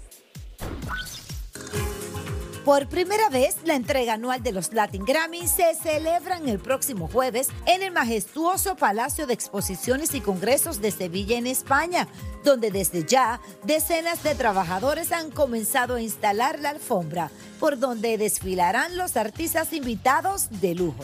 Por 2.65 2.87
primera 2.87 3.27
vez, 3.27 3.57
la 3.65 3.75
entrega 3.75 4.13
anual 4.13 4.41
de 4.41 4.53
los 4.53 4.71
Latin 4.71 5.03
Grammy 5.03 5.47
se 5.47 5.75
celebra 5.75 6.37
el 6.37 6.59
próximo 6.59 7.09
jueves 7.09 7.49
en 7.65 7.83
el 7.83 7.91
majestuoso 7.91 8.77
Palacio 8.77 9.27
de 9.27 9.33
Exposiciones 9.33 10.15
y 10.15 10.21
Congresos 10.21 10.79
de 10.79 10.91
Sevilla, 10.91 11.37
en 11.37 11.45
España, 11.45 12.07
donde 12.45 12.71
desde 12.71 13.03
ya 13.03 13.41
decenas 13.63 14.23
de 14.23 14.35
trabajadores 14.35 15.11
han 15.11 15.29
comenzado 15.29 15.95
a 15.95 16.01
instalar 16.01 16.57
la 16.59 16.69
alfombra, 16.69 17.31
por 17.59 17.79
donde 17.79 18.17
desfilarán 18.17 18.95
los 18.95 19.17
artistas 19.17 19.73
invitados 19.73 20.47
de 20.61 20.75
lujo. 20.75 21.03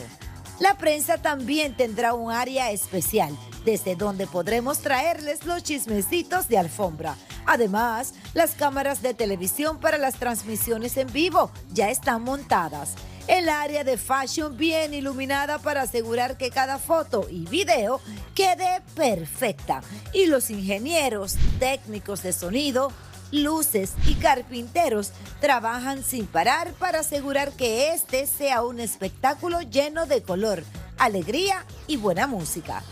La 0.60 0.74
prensa 0.74 1.18
también 1.18 1.74
tendrá 1.74 2.14
un 2.14 2.30
área 2.30 2.70
especial, 2.70 3.36
desde 3.64 3.96
donde 3.96 4.26
podremos 4.26 4.78
traerles 4.78 5.44
los 5.46 5.62
chismecitos 5.62 6.48
de 6.48 6.58
alfombra 6.58 7.16
Además, 7.46 8.14
las 8.34 8.52
cámaras 8.52 9.02
de 9.02 9.12
televisión 9.12 9.80
para 9.80 9.98
las 9.98 10.14
transmisiones 10.14 10.96
en 10.96 11.12
vivo 11.12 11.50
ya 11.72 11.90
están 11.90 12.22
montadas. 12.22 12.94
El 13.26 13.48
área 13.48 13.82
de 13.82 13.96
fashion 13.96 14.56
bien 14.56 14.94
iluminada 14.94 15.58
para 15.58 15.82
asegurar 15.82 16.36
que 16.36 16.50
cada 16.50 16.78
foto 16.78 17.26
y 17.30 17.46
video 17.46 18.00
quede 18.36 18.82
perfecta. 18.94 19.82
Y 20.12 20.26
los 20.26 20.50
ingenieros, 20.50 21.36
técnicos 21.58 22.22
de 22.22 22.32
sonido, 22.32 22.92
luces 23.32 23.92
y 24.06 24.14
carpinteros 24.14 25.12
trabajan 25.40 26.02
sin 26.02 26.26
parar 26.26 26.72
para 26.74 27.00
asegurar 27.00 27.52
que 27.52 27.92
este 27.92 28.26
sea 28.26 28.62
un 28.62 28.80
espectáculo 28.80 29.60
lleno 29.62 30.06
de 30.06 30.22
color, 30.22 30.64
alegría 30.98 31.64
y 31.86 31.96
buena 31.96 32.26
música. 32.26 32.82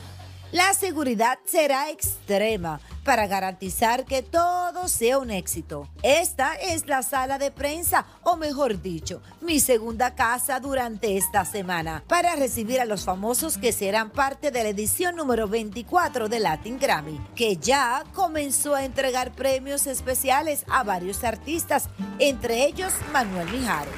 La 0.51 0.73
seguridad 0.73 1.39
será 1.45 1.91
extrema 1.91 2.81
para 3.05 3.27
garantizar 3.27 4.07
que 4.07 4.23
todo 4.23 4.89
sea 4.89 5.19
un 5.19 5.31
éxito. 5.31 5.87
Esta 6.03 6.55
es 6.55 6.87
la 6.87 7.03
sala 7.03 7.37
de 7.37 7.51
prensa, 7.51 8.07
o 8.23 8.37
mejor 8.37 8.81
dicho, 8.81 9.21
mi 9.43 9.61
segunda 9.61 10.15
casa 10.15 10.59
durante 10.59 11.19
esta 11.19 11.45
semana, 11.45 12.03
para 12.09 12.35
recibir 12.35 12.81
a 12.81 12.87
los 12.87 13.05
famosos 13.05 13.59
que 13.59 13.73
serán 13.73 14.09
parte 14.09 14.51
de 14.51 14.63
la 14.63 14.71
edición 14.71 15.17
número 15.17 15.49
24 15.49 16.31
de 16.31 16.41
Latin 16.41 16.79
Grammy, 16.79 17.21
que 17.35 17.59
ya 17.59 18.05
comenzó 18.15 18.75
a 18.75 18.87
entregar 18.87 19.33
premios 19.33 19.87
especiales 19.87 20.65
a 20.71 20.83
varios 20.83 21.25
artistas, 21.25 21.91
entre 22.19 22.65
ellos 22.65 22.95
Manuel 23.13 23.51
Mijares. 23.51 23.93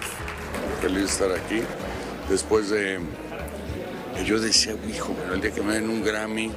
Feliz 0.80 1.12
estar 1.12 1.30
aquí 1.30 1.62
después 2.28 2.70
de 2.70 2.98
yo 4.24 4.38
decía, 4.38 4.74
hijo, 4.88 5.14
el 5.32 5.40
día 5.40 5.50
que 5.52 5.62
me 5.62 5.74
den 5.74 5.88
un 5.88 6.02
Grammy, 6.02 6.50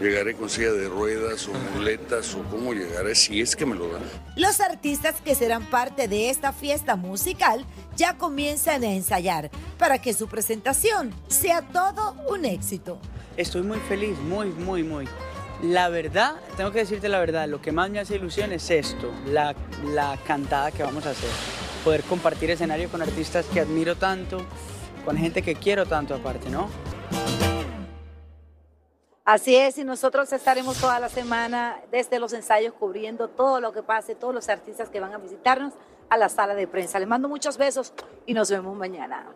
llegaré 0.00 0.34
con 0.34 0.48
silla 0.50 0.72
de 0.72 0.88
ruedas 0.88 1.46
o 1.48 1.52
muletas 1.74 2.34
o 2.34 2.42
cómo 2.44 2.72
llegaré 2.72 3.14
si 3.14 3.40
es 3.40 3.54
que 3.54 3.64
me 3.66 3.74
lo 3.74 3.88
dan. 3.88 4.02
Los 4.36 4.60
artistas 4.60 5.20
que 5.20 5.34
serán 5.34 5.64
parte 5.66 6.08
de 6.08 6.30
esta 6.30 6.52
fiesta 6.52 6.96
musical 6.96 7.64
ya 7.96 8.16
comienzan 8.16 8.82
a 8.82 8.92
ensayar 8.92 9.50
para 9.78 10.00
que 10.00 10.12
su 10.12 10.26
presentación 10.26 11.12
sea 11.28 11.62
todo 11.62 12.16
un 12.28 12.44
éxito. 12.44 12.98
Estoy 13.36 13.62
muy 13.62 13.78
feliz, 13.80 14.18
muy, 14.18 14.48
muy, 14.48 14.82
muy. 14.82 15.08
La 15.62 15.88
verdad, 15.88 16.34
tengo 16.56 16.72
que 16.72 16.80
decirte 16.80 17.08
la 17.08 17.20
verdad, 17.20 17.48
lo 17.48 17.62
que 17.62 17.70
más 17.70 17.88
me 17.90 18.00
hace 18.00 18.16
ilusión 18.16 18.52
es 18.52 18.68
esto, 18.70 19.12
la, 19.26 19.54
la 19.94 20.18
cantada 20.26 20.72
que 20.72 20.82
vamos 20.82 21.06
a 21.06 21.10
hacer. 21.10 21.30
Poder 21.84 22.02
compartir 22.02 22.50
escenario 22.50 22.88
con 22.88 23.00
artistas 23.00 23.46
que 23.46 23.60
admiro 23.60 23.94
tanto, 23.96 24.44
con 25.04 25.16
gente 25.16 25.42
que 25.42 25.54
quiero 25.54 25.86
tanto 25.86 26.14
aparte, 26.14 26.50
¿no? 26.50 26.68
Así 29.24 29.54
es, 29.54 29.78
y 29.78 29.84
nosotros 29.84 30.32
estaremos 30.32 30.78
toda 30.78 30.98
la 30.98 31.08
semana 31.08 31.80
desde 31.92 32.18
los 32.18 32.32
ensayos 32.32 32.74
cubriendo 32.74 33.28
todo 33.28 33.60
lo 33.60 33.72
que 33.72 33.84
pase, 33.84 34.16
todos 34.16 34.34
los 34.34 34.48
artistas 34.48 34.88
que 34.88 34.98
van 34.98 35.12
a 35.12 35.18
visitarnos 35.18 35.74
a 36.08 36.16
la 36.16 36.28
sala 36.28 36.56
de 36.56 36.66
prensa. 36.66 36.98
Les 36.98 37.06
mando 37.06 37.28
muchos 37.28 37.56
besos 37.56 37.92
y 38.26 38.34
nos 38.34 38.50
vemos 38.50 38.76
mañana. 38.76 39.26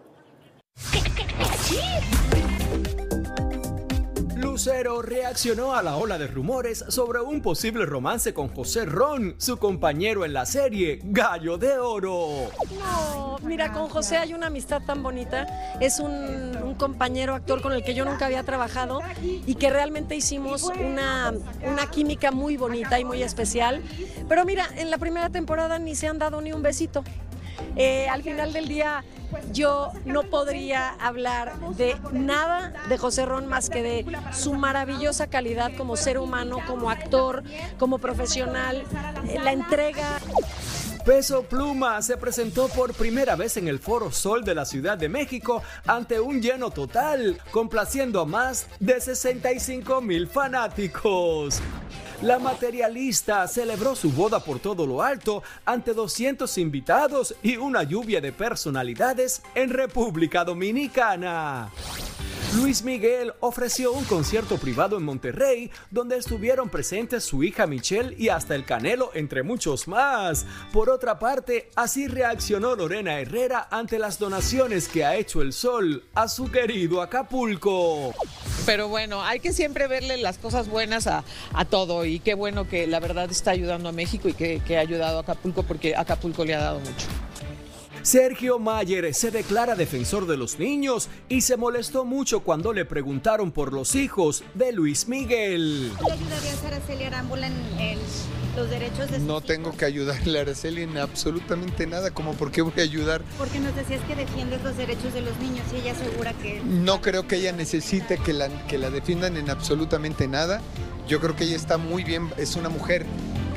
Lucero 4.36 5.00
reaccionó 5.00 5.74
a 5.74 5.82
la 5.82 5.96
ola 5.96 6.18
de 6.18 6.26
rumores 6.26 6.84
sobre 6.88 7.20
un 7.20 7.40
posible 7.40 7.86
romance 7.86 8.34
con 8.34 8.48
José 8.48 8.84
Ron, 8.84 9.34
su 9.38 9.56
compañero 9.56 10.26
en 10.26 10.34
la 10.34 10.44
serie 10.44 11.00
Gallo 11.04 11.56
de 11.56 11.78
Oro. 11.78 12.50
No, 12.78 13.38
mira, 13.42 13.72
con 13.72 13.88
José 13.88 14.18
hay 14.18 14.34
una 14.34 14.48
amistad 14.48 14.82
tan 14.82 15.02
bonita. 15.02 15.46
Es 15.80 16.00
un, 16.00 16.74
compañero 16.76 17.34
actor 17.34 17.62
con 17.62 17.72
el 17.72 17.82
que 17.82 17.94
yo 17.94 18.04
nunca 18.04 18.26
había 18.26 18.42
trabajado 18.42 19.00
y 19.22 19.54
que 19.54 19.70
realmente 19.70 20.14
hicimos 20.14 20.64
una, 20.64 21.32
una 21.62 21.90
química 21.90 22.30
muy 22.30 22.58
bonita 22.58 23.00
y 23.00 23.04
muy 23.04 23.22
especial. 23.22 23.82
Pero 24.28 24.44
mira, 24.44 24.68
en 24.76 24.90
la 24.90 24.98
primera 24.98 25.30
temporada 25.30 25.78
ni 25.78 25.94
se 25.94 26.08
han 26.08 26.18
dado 26.18 26.42
ni 26.42 26.52
un 26.52 26.60
besito. 26.60 27.02
Eh, 27.76 28.08
al 28.08 28.22
final 28.22 28.52
del 28.52 28.68
día 28.68 29.04
yo 29.52 29.92
no 30.04 30.22
podría 30.24 30.90
hablar 30.94 31.58
de 31.76 31.96
nada 32.12 32.72
de 32.88 32.96
José 32.96 33.26
Ron 33.26 33.46
más 33.46 33.68
que 33.68 33.82
de 33.82 34.06
su 34.32 34.54
maravillosa 34.54 35.26
calidad 35.26 35.72
como 35.76 35.96
ser 35.96 36.18
humano, 36.18 36.60
como 36.66 36.90
actor, 36.90 37.42
como 37.78 37.98
profesional, 37.98 38.84
eh, 39.28 39.38
la 39.42 39.52
entrega. 39.52 40.20
Peso 41.06 41.44
Pluma 41.44 42.02
se 42.02 42.16
presentó 42.16 42.66
por 42.66 42.92
primera 42.92 43.36
vez 43.36 43.56
en 43.56 43.68
el 43.68 43.78
Foro 43.78 44.10
Sol 44.10 44.42
de 44.42 44.56
la 44.56 44.64
Ciudad 44.64 44.98
de 44.98 45.08
México 45.08 45.62
ante 45.86 46.18
un 46.18 46.42
lleno 46.42 46.70
total, 46.70 47.40
complaciendo 47.52 48.20
a 48.20 48.24
más 48.24 48.66
de 48.80 49.00
65 49.00 50.00
mil 50.00 50.26
fanáticos. 50.26 51.60
La 52.22 52.40
materialista 52.40 53.46
celebró 53.46 53.94
su 53.94 54.10
boda 54.10 54.40
por 54.40 54.58
todo 54.58 54.84
lo 54.84 55.00
alto 55.00 55.44
ante 55.64 55.94
200 55.94 56.58
invitados 56.58 57.36
y 57.40 57.56
una 57.56 57.84
lluvia 57.84 58.20
de 58.20 58.32
personalidades 58.32 59.42
en 59.54 59.70
República 59.70 60.44
Dominicana. 60.44 61.70
Luis 62.56 62.82
Miguel 62.82 63.34
ofreció 63.40 63.92
un 63.92 64.04
concierto 64.04 64.56
privado 64.56 64.96
en 64.96 65.02
Monterrey 65.02 65.70
donde 65.90 66.16
estuvieron 66.16 66.70
presentes 66.70 67.22
su 67.22 67.44
hija 67.44 67.66
Michelle 67.66 68.14
y 68.16 68.30
hasta 68.30 68.54
el 68.54 68.64
Canelo, 68.64 69.10
entre 69.12 69.42
muchos 69.42 69.86
más. 69.86 70.46
Por 70.72 70.88
otra 70.88 71.18
parte, 71.18 71.70
así 71.76 72.08
reaccionó 72.08 72.74
Lorena 72.74 73.20
Herrera 73.20 73.68
ante 73.70 73.98
las 73.98 74.18
donaciones 74.18 74.88
que 74.88 75.04
ha 75.04 75.16
hecho 75.16 75.42
el 75.42 75.52
Sol 75.52 76.04
a 76.14 76.28
su 76.28 76.50
querido 76.50 77.02
Acapulco. 77.02 78.14
Pero 78.64 78.88
bueno, 78.88 79.22
hay 79.22 79.40
que 79.40 79.52
siempre 79.52 79.86
verle 79.86 80.16
las 80.16 80.38
cosas 80.38 80.68
buenas 80.68 81.06
a, 81.06 81.24
todo 81.68 82.06
y 82.06 82.20
qué 82.20 82.32
bueno 82.32 82.66
que 82.66 82.86
la 82.86 83.00
verdad 83.00 83.30
está 83.30 83.50
ayudando 83.50 83.90
a 83.90 83.92
México 83.92 84.30
y 84.30 84.32
que, 84.32 84.62
que 84.66 84.78
ha 84.78 84.80
ayudado 84.80 85.18
a 85.18 85.20
Acapulco 85.20 85.62
porque 85.62 85.94
Acapulco 85.94 86.42
le 86.44 86.54
ha 86.54 86.60
dado 86.60 86.80
mucho. 86.80 87.06
Sergio 88.06 88.60
Mayer 88.60 89.12
se 89.14 89.32
declara 89.32 89.74
defensor 89.74 90.28
de 90.28 90.36
los 90.36 90.60
niños 90.60 91.08
y 91.28 91.40
se 91.40 91.56
molestó 91.56 92.04
mucho 92.04 92.38
cuando 92.38 92.72
le 92.72 92.84
preguntaron 92.84 93.50
por 93.50 93.72
los 93.72 93.96
hijos 93.96 94.44
de 94.54 94.70
Luis 94.70 95.08
Miguel. 95.08 95.88
¿Le 95.88 96.12
ayudarías 96.12 96.62
a 96.62 96.68
Araceli 96.68 97.02
Arámbula 97.02 97.48
en, 97.48 97.98
los 98.54 98.70
derechos 98.70 99.10
de 99.10 99.18
No 99.18 99.40
tengo 99.40 99.76
que 99.76 99.86
ayudarle 99.86 100.38
a 100.38 100.42
Araceli 100.42 100.82
en 100.82 100.98
absolutamente 100.98 101.88
nada, 101.88 102.12
como 102.12 102.34
por 102.34 102.52
qué 102.52 102.62
voy 102.62 102.74
a 102.78 102.82
ayudar. 102.82 103.22
Porque 103.38 103.58
nos 103.58 103.74
decías 103.74 104.00
que 104.04 104.14
defiendes 104.14 104.62
los 104.62 104.76
derechos 104.76 105.12
de 105.12 105.22
los 105.22 105.36
niños 105.38 105.66
y 105.72 105.78
ella 105.78 105.90
asegura 105.90 106.32
que... 106.34 106.60
No 106.62 107.00
creo 107.00 107.26
que 107.26 107.38
ella 107.38 107.50
necesite 107.50 108.18
que 108.18 108.32
la, 108.32 108.48
que 108.68 108.78
la 108.78 108.90
defiendan 108.90 109.36
en 109.36 109.50
absolutamente 109.50 110.28
nada. 110.28 110.62
Yo 111.08 111.18
creo 111.18 111.34
que 111.34 111.42
ella 111.42 111.56
está 111.56 111.76
muy 111.76 112.04
bien, 112.04 112.30
es 112.36 112.54
una 112.54 112.68
mujer 112.68 113.04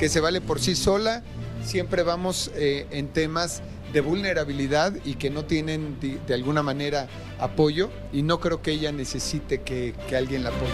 que 0.00 0.08
se 0.08 0.18
vale 0.18 0.40
por 0.40 0.58
sí 0.58 0.74
sola. 0.74 1.22
Siempre 1.64 2.02
vamos 2.02 2.50
eh, 2.56 2.88
en 2.90 3.06
temas 3.06 3.62
de 3.92 4.00
vulnerabilidad 4.00 4.92
y 5.04 5.14
que 5.14 5.30
no 5.30 5.44
tienen 5.44 5.98
de, 6.00 6.34
alguna 6.34 6.62
manera 6.62 7.08
apoyo 7.38 7.90
y 8.12 8.22
no 8.22 8.40
creo 8.40 8.62
que 8.62 8.72
ella 8.72 8.92
necesite 8.92 9.62
que, 9.62 9.94
que 10.08 10.16
alguien 10.16 10.44
la 10.44 10.50
apoye. 10.50 10.72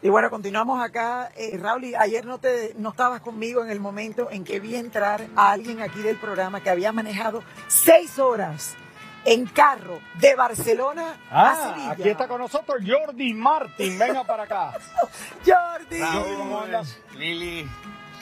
Y 0.00 0.08
bueno, 0.10 0.30
continuamos 0.30 0.80
acá. 0.82 1.30
Eh, 1.36 1.58
Raúl, 1.60 1.84
y 1.84 1.94
ayer 1.94 2.24
no, 2.24 2.38
te, 2.38 2.74
no 2.78 2.90
estabas 2.90 3.20
conmigo 3.20 3.64
en 3.64 3.70
el 3.70 3.80
momento 3.80 4.28
en 4.30 4.44
que 4.44 4.60
vi 4.60 4.76
entrar 4.76 5.26
a 5.34 5.50
alguien 5.50 5.80
aquí 5.82 6.00
del 6.02 6.16
programa 6.16 6.60
que 6.62 6.70
había 6.70 6.92
manejado 6.92 7.42
seis 7.66 8.18
horas 8.18 8.76
en 9.24 9.46
carro 9.46 9.98
de 10.20 10.36
Barcelona 10.36 11.16
a 11.30 11.50
Ah, 11.50 11.56
Sevilla. 11.74 11.90
aquí 11.90 12.08
está 12.08 12.28
con 12.28 12.40
nosotros 12.40 12.78
Jordi 12.86 13.34
Martin. 13.34 13.98
Venga 13.98 14.22
para 14.24 14.44
acá. 14.44 14.72
Jordi. 15.44 16.00
Jordi, 16.00 16.34
¿cómo 16.36 16.60
andas? 16.60 16.96
Lili. 17.18 17.68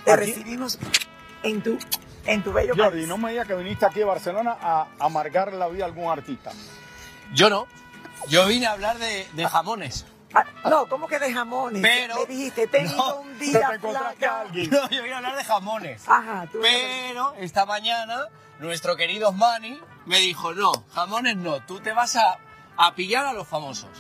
Te 0.06 0.16
recibimos 0.16 0.78
en 1.42 1.62
tu, 1.62 1.78
en 2.26 2.42
tu 2.42 2.52
bello 2.52 2.74
Jordi, 2.76 2.98
país. 2.98 3.08
no 3.08 3.18
me 3.18 3.30
digas 3.30 3.46
que 3.46 3.54
viniste 3.54 3.86
aquí 3.86 4.02
a 4.02 4.06
Barcelona 4.06 4.56
a 4.60 4.86
amargar 4.98 5.52
la 5.52 5.68
vida 5.68 5.84
a 5.84 5.86
algún 5.88 6.10
artista. 6.10 6.52
Yo 7.34 7.50
no. 7.50 7.66
Yo 8.28 8.46
vine 8.46 8.66
a 8.66 8.72
hablar 8.72 8.98
de, 8.98 9.28
de 9.34 9.46
jamones. 9.46 10.04
Ah, 10.34 10.44
no, 10.68 10.86
¿cómo 10.88 11.06
que 11.06 11.18
de 11.18 11.32
jamones? 11.32 11.80
Pero- 11.82 12.16
Me 12.16 12.26
dijiste, 12.26 12.66
tengo 12.66 12.94
No, 12.96 13.16
un 13.20 13.38
día 13.38 13.68
te 13.68 13.74
encontraste 13.76 14.26
a 14.26 14.40
alguien. 14.40 14.70
No, 14.70 14.88
yo 14.90 15.02
vine 15.02 15.14
a 15.14 15.18
hablar 15.18 15.36
de 15.36 15.44
jamones. 15.44 16.08
Ajá, 16.08 16.46
tú 16.50 16.58
Pero 16.60 17.34
esta 17.38 17.64
mañana 17.64 18.26
nuestro 18.58 18.96
querido 18.96 19.32
Manny 19.32 19.80
me 20.06 20.18
dijo, 20.18 20.52
no, 20.54 20.72
jamones 20.94 21.36
no, 21.36 21.60
tú 21.60 21.80
te 21.80 21.92
vas 21.92 22.16
a, 22.16 22.38
a 22.76 22.94
pillar 22.94 23.26
a 23.26 23.32
los 23.32 23.46
famosos. 23.46 23.90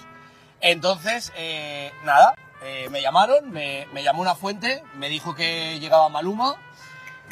Entonces, 0.60 1.32
eh, 1.36 1.92
nada, 2.04 2.34
eh, 2.62 2.88
me 2.90 3.02
llamaron, 3.02 3.50
me, 3.50 3.86
me 3.92 4.02
llamó 4.02 4.22
una 4.22 4.34
fuente, 4.34 4.82
me 4.94 5.08
dijo 5.08 5.34
que 5.34 5.78
llegaba 5.78 6.08
Maluma 6.08 6.56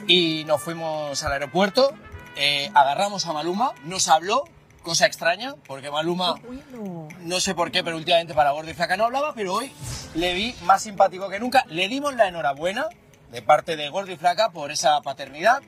y 0.07 0.45
nos 0.45 0.63
fuimos 0.63 1.23
al 1.23 1.33
aeropuerto, 1.33 1.93
eh, 2.37 2.71
agarramos 2.75 3.27
a 3.27 3.33
Maluma, 3.33 3.73
nos 3.85 4.09
habló, 4.09 4.45
cosa 4.83 5.07
extraña, 5.07 5.55
porque 5.67 5.91
Maluma... 5.91 6.35
Bueno. 6.45 7.09
No 7.21 7.41
sé 7.41 7.55
por 7.55 7.71
qué, 7.71 7.83
pero 7.83 7.97
últimamente 7.97 8.35
para 8.35 8.51
Gordo 8.51 8.71
y 8.71 8.75
Flaca 8.75 8.97
no 8.97 9.05
hablaba, 9.05 9.33
pero 9.35 9.55
hoy 9.55 9.73
le 10.15 10.35
vi 10.35 10.55
más 10.65 10.83
simpático 10.83 11.29
que 11.31 11.41
nunca. 11.41 11.65
Le 11.69 11.89
dimos 11.89 12.15
la 12.15 12.29
enhorabuena 12.29 12.87
de 13.31 13.41
parte 13.43 13.77
de 13.77 13.89
Gordo 13.89 14.13
y 14.13 14.17
Flaca 14.17 14.51
por 14.51 14.71
esa 14.71 15.01
paternidad 15.01 15.63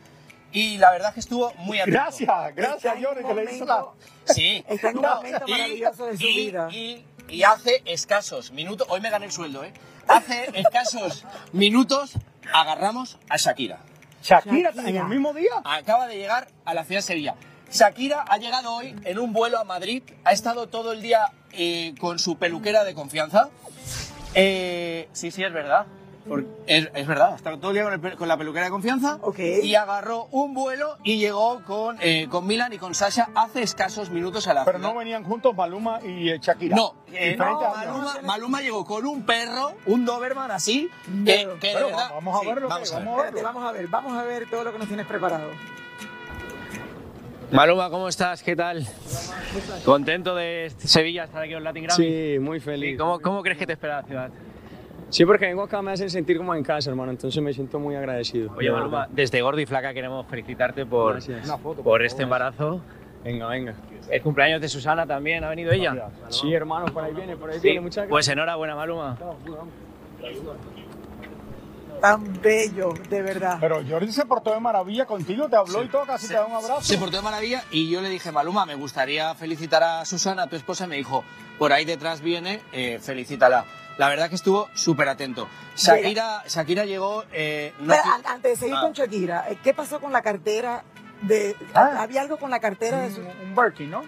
y 0.52 0.76
la 0.78 0.90
verdad 0.90 1.08
es 1.08 1.14
que 1.14 1.20
estuvo 1.20 1.52
muy 1.58 1.78
atento. 1.80 1.98
Gracias, 1.98 2.54
gracias 2.54 2.94
Jordi, 3.02 3.24
que 3.24 3.34
le 3.34 3.54
hizo 3.54 3.64
la... 3.64 3.86
Sí. 4.26 4.64
Está 4.68 4.90
en 4.90 4.98
un 4.98 5.04
momento 5.04 5.44
y- 5.46 5.50
maravilloso 5.50 6.06
de 6.06 6.16
su 6.18 6.24
y- 6.24 6.36
vida. 6.36 6.68
Y, 6.70 7.04
y 7.28 7.42
hace 7.42 7.82
escasos 7.86 8.50
minutos, 8.52 8.86
hoy 8.90 9.00
me 9.00 9.08
gané 9.10 9.26
el 9.26 9.32
sueldo, 9.32 9.64
¿eh? 9.64 9.72
Hace 10.08 10.50
escasos 10.54 11.24
minutos 11.52 12.12
agarramos 12.52 13.18
a 13.28 13.36
Shakira. 13.38 13.80
Shakira, 14.26 14.72
en 14.76 14.96
el 14.96 15.04
mismo 15.04 15.32
día. 15.32 15.52
Acaba 15.64 16.08
de 16.08 16.16
llegar 16.16 16.48
a 16.64 16.74
la 16.74 16.84
ciudad 16.84 16.98
de 16.98 17.02
Sevilla. 17.02 17.34
Shakira 17.70 18.24
ha 18.28 18.38
llegado 18.38 18.74
hoy 18.74 18.96
en 19.04 19.18
un 19.20 19.32
vuelo 19.32 19.58
a 19.58 19.64
Madrid, 19.64 20.02
ha 20.24 20.32
estado 20.32 20.66
todo 20.68 20.92
el 20.92 21.00
día 21.00 21.32
eh, 21.52 21.94
con 22.00 22.18
su 22.18 22.36
peluquera 22.36 22.82
de 22.82 22.94
confianza. 22.94 23.50
Eh, 24.34 25.08
sí, 25.12 25.30
sí, 25.30 25.44
es 25.44 25.52
verdad. 25.52 25.86
Por- 26.28 26.44
es, 26.66 26.88
es 26.92 27.06
verdad, 27.06 27.32
ha 27.34 27.36
estado 27.36 27.58
todo 27.58 27.70
el 27.70 27.74
día 27.76 27.84
con, 27.84 27.92
el 27.92 28.16
con 28.16 28.26
la 28.28 28.36
peluquera 28.36 28.64
de 28.64 28.70
confianza 28.70 29.18
y 29.62 29.74
agarró 29.76 30.24
un 30.32 30.54
vuelo 30.54 30.96
y 31.04 31.18
llegó 31.18 31.62
con, 31.64 31.98
eh, 32.00 32.26
con 32.28 32.46
Milan 32.46 32.72
y 32.72 32.78
con 32.78 32.94
Sasha 32.94 33.28
hace 33.34 33.62
escasos 33.62 34.10
minutos 34.10 34.48
a 34.48 34.54
la 34.54 34.64
Pero 34.64 34.78
no 34.78 34.94
venían 34.94 35.22
juntos 35.22 35.54
Maluma 35.54 36.00
y 36.02 36.30
eh, 36.30 36.38
Shakira. 36.40 36.74
No, 36.74 36.94
eh, 37.12 37.36
no, 37.38 37.44
aviones. 37.60 37.86
Maluma, 37.86 38.14
Maluma 38.22 38.60
llegó 38.62 38.84
con 38.84 39.06
un 39.06 39.24
perro, 39.24 39.74
un 39.86 40.04
Doberman 40.04 40.50
así, 40.50 40.90
que, 41.24 41.48
que 41.60 41.68
de 41.68 41.74
Pero 41.74 41.86
verdad... 41.86 42.10
vamos 42.14 42.36
a 42.36 42.40
sí, 42.40 42.46
verlo, 42.46 42.68
vamos 42.68 42.92
a 42.92 42.98
ver. 42.98 43.04
vamos 43.06 43.20
a 43.20 43.26
Espérate, 43.26 43.42
vamos 43.44 43.64
a 43.64 43.72
ver, 43.72 43.86
vamos 43.88 44.12
a 44.12 44.22
ver 44.24 44.50
todo 44.50 44.64
lo 44.64 44.72
que 44.72 44.78
nos 44.80 44.88
tienes 44.88 45.06
preparado. 45.06 45.50
Maluma, 47.52 47.88
¿cómo 47.90 48.08
estás? 48.08 48.42
¿Qué 48.42 48.56
tal? 48.56 48.84
¿Contento 49.84 50.34
de 50.34 50.72
Sevilla 50.78 51.24
estar 51.24 51.42
aquí 51.44 51.52
en 51.54 51.62
Latin 51.62 51.84
Grammy? 51.84 52.04
Sí, 52.04 52.38
muy 52.40 52.58
feliz. 52.58 52.98
¿Cómo, 52.98 53.20
cómo 53.20 53.42
crees 53.42 53.56
que 53.58 53.66
te 53.66 53.74
espera 53.74 54.00
la 54.00 54.06
ciudad? 54.08 54.30
Sí, 55.08 55.24
porque 55.24 55.46
vengo 55.46 55.62
acá 55.62 55.80
me 55.82 55.92
hacen 55.92 56.10
sentir 56.10 56.36
como 56.36 56.54
en 56.54 56.62
casa, 56.64 56.90
hermano, 56.90 57.12
entonces 57.12 57.40
me 57.42 57.52
siento 57.52 57.78
muy 57.78 57.94
agradecido. 57.94 58.52
Oye, 58.56 58.70
Maluma, 58.70 59.06
desde 59.10 59.40
Gordo 59.40 59.60
y 59.60 59.66
Flaca 59.66 59.94
queremos 59.94 60.26
felicitarte 60.26 60.84
por, 60.84 61.22
foto, 61.22 61.74
por 61.76 61.82
por 61.84 62.02
este 62.04 62.24
embarazo. 62.24 62.80
Venga, 63.24 63.46
venga. 63.48 63.74
El 64.10 64.22
cumpleaños 64.22 64.60
de 64.60 64.68
Susana 64.68 65.06
también, 65.06 65.42
¿ha 65.44 65.48
venido 65.48 65.72
ella? 65.72 66.08
Sí, 66.28 66.52
hermano, 66.52 66.86
por 66.86 67.04
ahí 67.04 67.12
viene, 67.14 67.36
por 67.36 67.50
ahí 67.50 67.56
Sí. 67.56 67.62
viene, 67.68 67.80
muchas 67.80 67.96
gracias. 67.98 68.10
Pues 68.10 68.28
enhorabuena, 68.28 68.74
Maluma. 68.74 69.16
Tan 72.00 72.40
bello, 72.42 72.92
de 73.08 73.22
verdad. 73.22 73.56
Pero 73.58 73.80
Jordi 73.88 74.12
se 74.12 74.26
portó 74.26 74.52
de 74.52 74.60
maravilla 74.60 75.06
contigo, 75.06 75.48
te 75.48 75.56
habló 75.56 75.82
y 75.82 75.88
todo, 75.88 76.04
casi 76.04 76.28
te 76.28 76.34
da 76.34 76.44
un 76.44 76.52
abrazo. 76.52 76.82
Se 76.82 76.98
portó 76.98 77.16
de 77.16 77.22
maravilla 77.22 77.62
y 77.70 77.88
yo 77.90 78.00
le 78.02 78.10
dije, 78.10 78.30
Maluma, 78.30 78.66
me 78.66 78.74
gustaría 78.74 79.34
felicitar 79.34 79.82
a 79.82 80.04
Susana, 80.04 80.46
tu 80.46 80.56
esposa, 80.56 80.84
y 80.84 80.88
me 80.88 80.96
dijo, 80.96 81.24
por 81.58 81.72
ahí 81.72 81.84
detrás 81.86 82.20
viene, 82.20 82.60
eh, 82.72 82.98
felicítala. 83.00 83.64
La 83.98 84.08
verdad 84.08 84.28
que 84.28 84.34
estuvo 84.34 84.68
súper 84.74 85.08
atento. 85.08 85.48
Shakira, 85.76 86.42
Shakira 86.46 86.84
llegó... 86.84 87.24
eh, 87.32 87.72
no 87.80 87.92
Pero, 87.94 88.02
qui- 88.02 88.22
antes 88.26 88.50
de 88.52 88.56
seguir 88.56 88.74
Ah. 88.76 88.82
con 88.82 88.92
Shakira, 88.92 89.46
eh, 89.50 89.58
¿qué 89.62 89.72
pasó 89.72 90.00
con 90.00 90.12
la 90.12 90.20
cartera 90.22 90.84
de... 91.22 91.56
Ah. 91.74 91.96
Había 92.00 92.20
algo 92.20 92.36
con 92.36 92.50
la 92.50 92.60
cartera 92.60 92.98
de 93.00 93.14
su... 93.14 93.20
Un 93.22 93.54
Birkin, 93.56 93.90
¿no? 93.90 94.04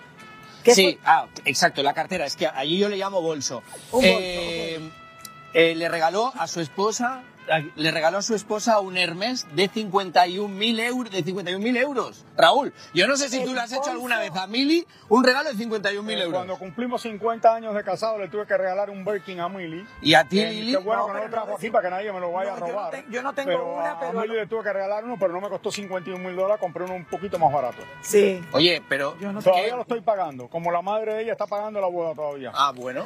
¿Qué 0.63 0.75
sí, 0.75 0.99
ah, 1.07 1.27
exacto, 1.47 1.83
la 1.83 1.95
cartera. 1.95 2.27
Es 2.27 2.37
que 2.37 2.47
allí 2.47 2.77
yo 2.79 2.89
le 2.91 2.97
llamo 2.99 3.23
bolso. 3.23 3.63
Un 3.93 4.03
bolso, 4.03 4.07
Eh, 4.21 4.91
eh, 5.55 5.75
le 5.75 5.89
regaló 5.89 6.33
a 6.37 6.47
su 6.47 6.61
esposa, 6.61 7.23
le 7.77 7.91
regaló 7.91 8.19
a 8.19 8.23
su 8.23 8.35
esposa 8.35 8.81
un 8.81 8.97
Hermes 8.97 9.47
de 9.55 9.71
51.000 9.71 10.81
euros, 10.81 11.11
de 11.13 11.25
51.000 11.25 11.77
euros. 11.79 12.25
Raúl, 12.37 12.73
yo 12.95 13.07
no 13.07 13.17
sé 13.17 13.29
si 13.29 13.45
tú 13.45 13.55
le 13.55 13.61
has 13.61 13.73
hecho 13.73 13.91
alguna 13.91 14.19
vez 14.21 14.31
a 14.37 14.47
Mili 14.47 14.87
un 15.09 15.25
regalo 15.25 15.53
de 15.53 15.57
51.000 15.57 16.11
Eh, 16.11 16.13
euros. 16.23 16.33
Cuando 16.33 16.59
cumplimos 16.59 17.03
50 17.03 17.55
años 17.55 17.75
de 17.75 17.83
casado 17.83 18.19
le 18.19 18.29
tuve 18.29 18.47
que 18.47 18.57
regalar 18.57 18.91
un 18.91 19.05
Birkin 19.05 19.41
a 19.41 19.49
Milly. 19.49 19.85
¿Y 20.03 20.15
a 20.15 20.25
ti, 20.25 20.41
Eh, 20.41 20.51
Lili? 20.51 20.73
Qué 20.73 20.77
bueno 20.79 21.03
No, 21.03 21.07
que 21.09 21.13
no 21.19 21.25
lo 21.25 21.31
trajo 21.31 21.47
no, 21.49 21.57
aquí 21.57 21.71
para 21.71 21.89
que 21.89 21.91
nadie 21.95 22.13
me 22.13 22.21
lo 22.21 22.33
vaya 22.33 22.51
No, 22.51 22.57
a 22.57 22.61
yo 22.61 22.67
no 22.67 22.73
robar. 22.73 22.91
te- 22.91 23.05
yo 23.11 23.23
no 23.23 23.33
tengo 23.35 23.49
pero 23.51 23.75
una, 23.75 23.91
a- 23.93 24.01
pero- 24.01 24.19
A 24.19 24.23
Milly 24.23 24.35
le 24.37 24.47
tuve 24.47 24.63
que 24.63 24.73
regalar 24.73 25.05
uno, 25.05 25.17
pero 25.19 25.33
no 25.33 25.41
me 25.41 25.49
costó 25.49 25.71
51 25.73 26.23
mil 26.23 26.37
dólares, 26.37 26.61
compré 26.61 26.85
uno 26.85 26.95
un 26.95 27.05
poquito 27.07 27.39
más 27.39 27.53
barato. 27.53 27.83
Sí. 28.03 28.41
Oye, 28.53 28.83
pero... 28.89 29.17
Todavía 29.43 29.75
lo 29.75 29.83
estoy 29.83 30.01
pagando, 30.01 30.49
como 30.49 30.71
la 30.71 30.83
madre 30.83 31.15
de 31.15 31.23
ella 31.23 31.33
está 31.33 31.47
pagando 31.47 31.81
la 31.81 31.89
boda 31.89 32.15
todavía. 32.15 32.53
Ah, 32.55 32.73
bueno. 32.75 33.05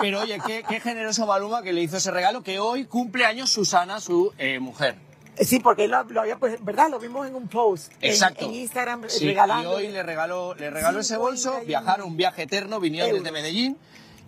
Pero 0.00 0.20
oye, 0.20 0.38
qué, 0.46 0.62
qué 0.68 0.80
generoso 0.80 1.26
Maluma 1.26 1.62
que 1.62 1.72
le 1.72 1.80
hizo 1.82 1.96
ese 1.96 2.10
regalo, 2.10 2.42
que 2.42 2.58
hoy 2.58 2.84
cumple 2.84 3.24
años 3.24 3.45
Susana, 3.46 4.00
su 4.00 4.32
eh, 4.38 4.58
mujer. 4.58 4.96
Eh, 5.36 5.44
Sí, 5.44 5.60
porque 5.60 5.86
lo, 5.86 6.02
lo 6.04 6.22
había, 6.22 6.36
pues, 6.38 6.62
¿verdad? 6.64 6.88
Lo 6.90 6.98
vimos 6.98 7.26
en 7.26 7.34
un 7.34 7.46
post 7.48 7.92
en- 8.00 8.10
Exacto. 8.10 8.46
en, 8.46 8.54
Instagram 8.54 9.04
Sí, 9.08 9.24
y 9.24 9.28
regalando. 9.28 9.70
hoy 9.72 9.88
le 9.88 10.02
regaló, 10.02 10.54
le 10.54 10.70
regaló 10.70 11.00
ese 11.00 11.16
bolso, 11.18 11.50
51 11.58 11.66
viajaron 11.66 12.06
un 12.06 12.16
viaje 12.16 12.42
eterno, 12.44 12.80
vinieron 12.80 13.12
desde 13.12 13.32
Medellín. 13.32 13.76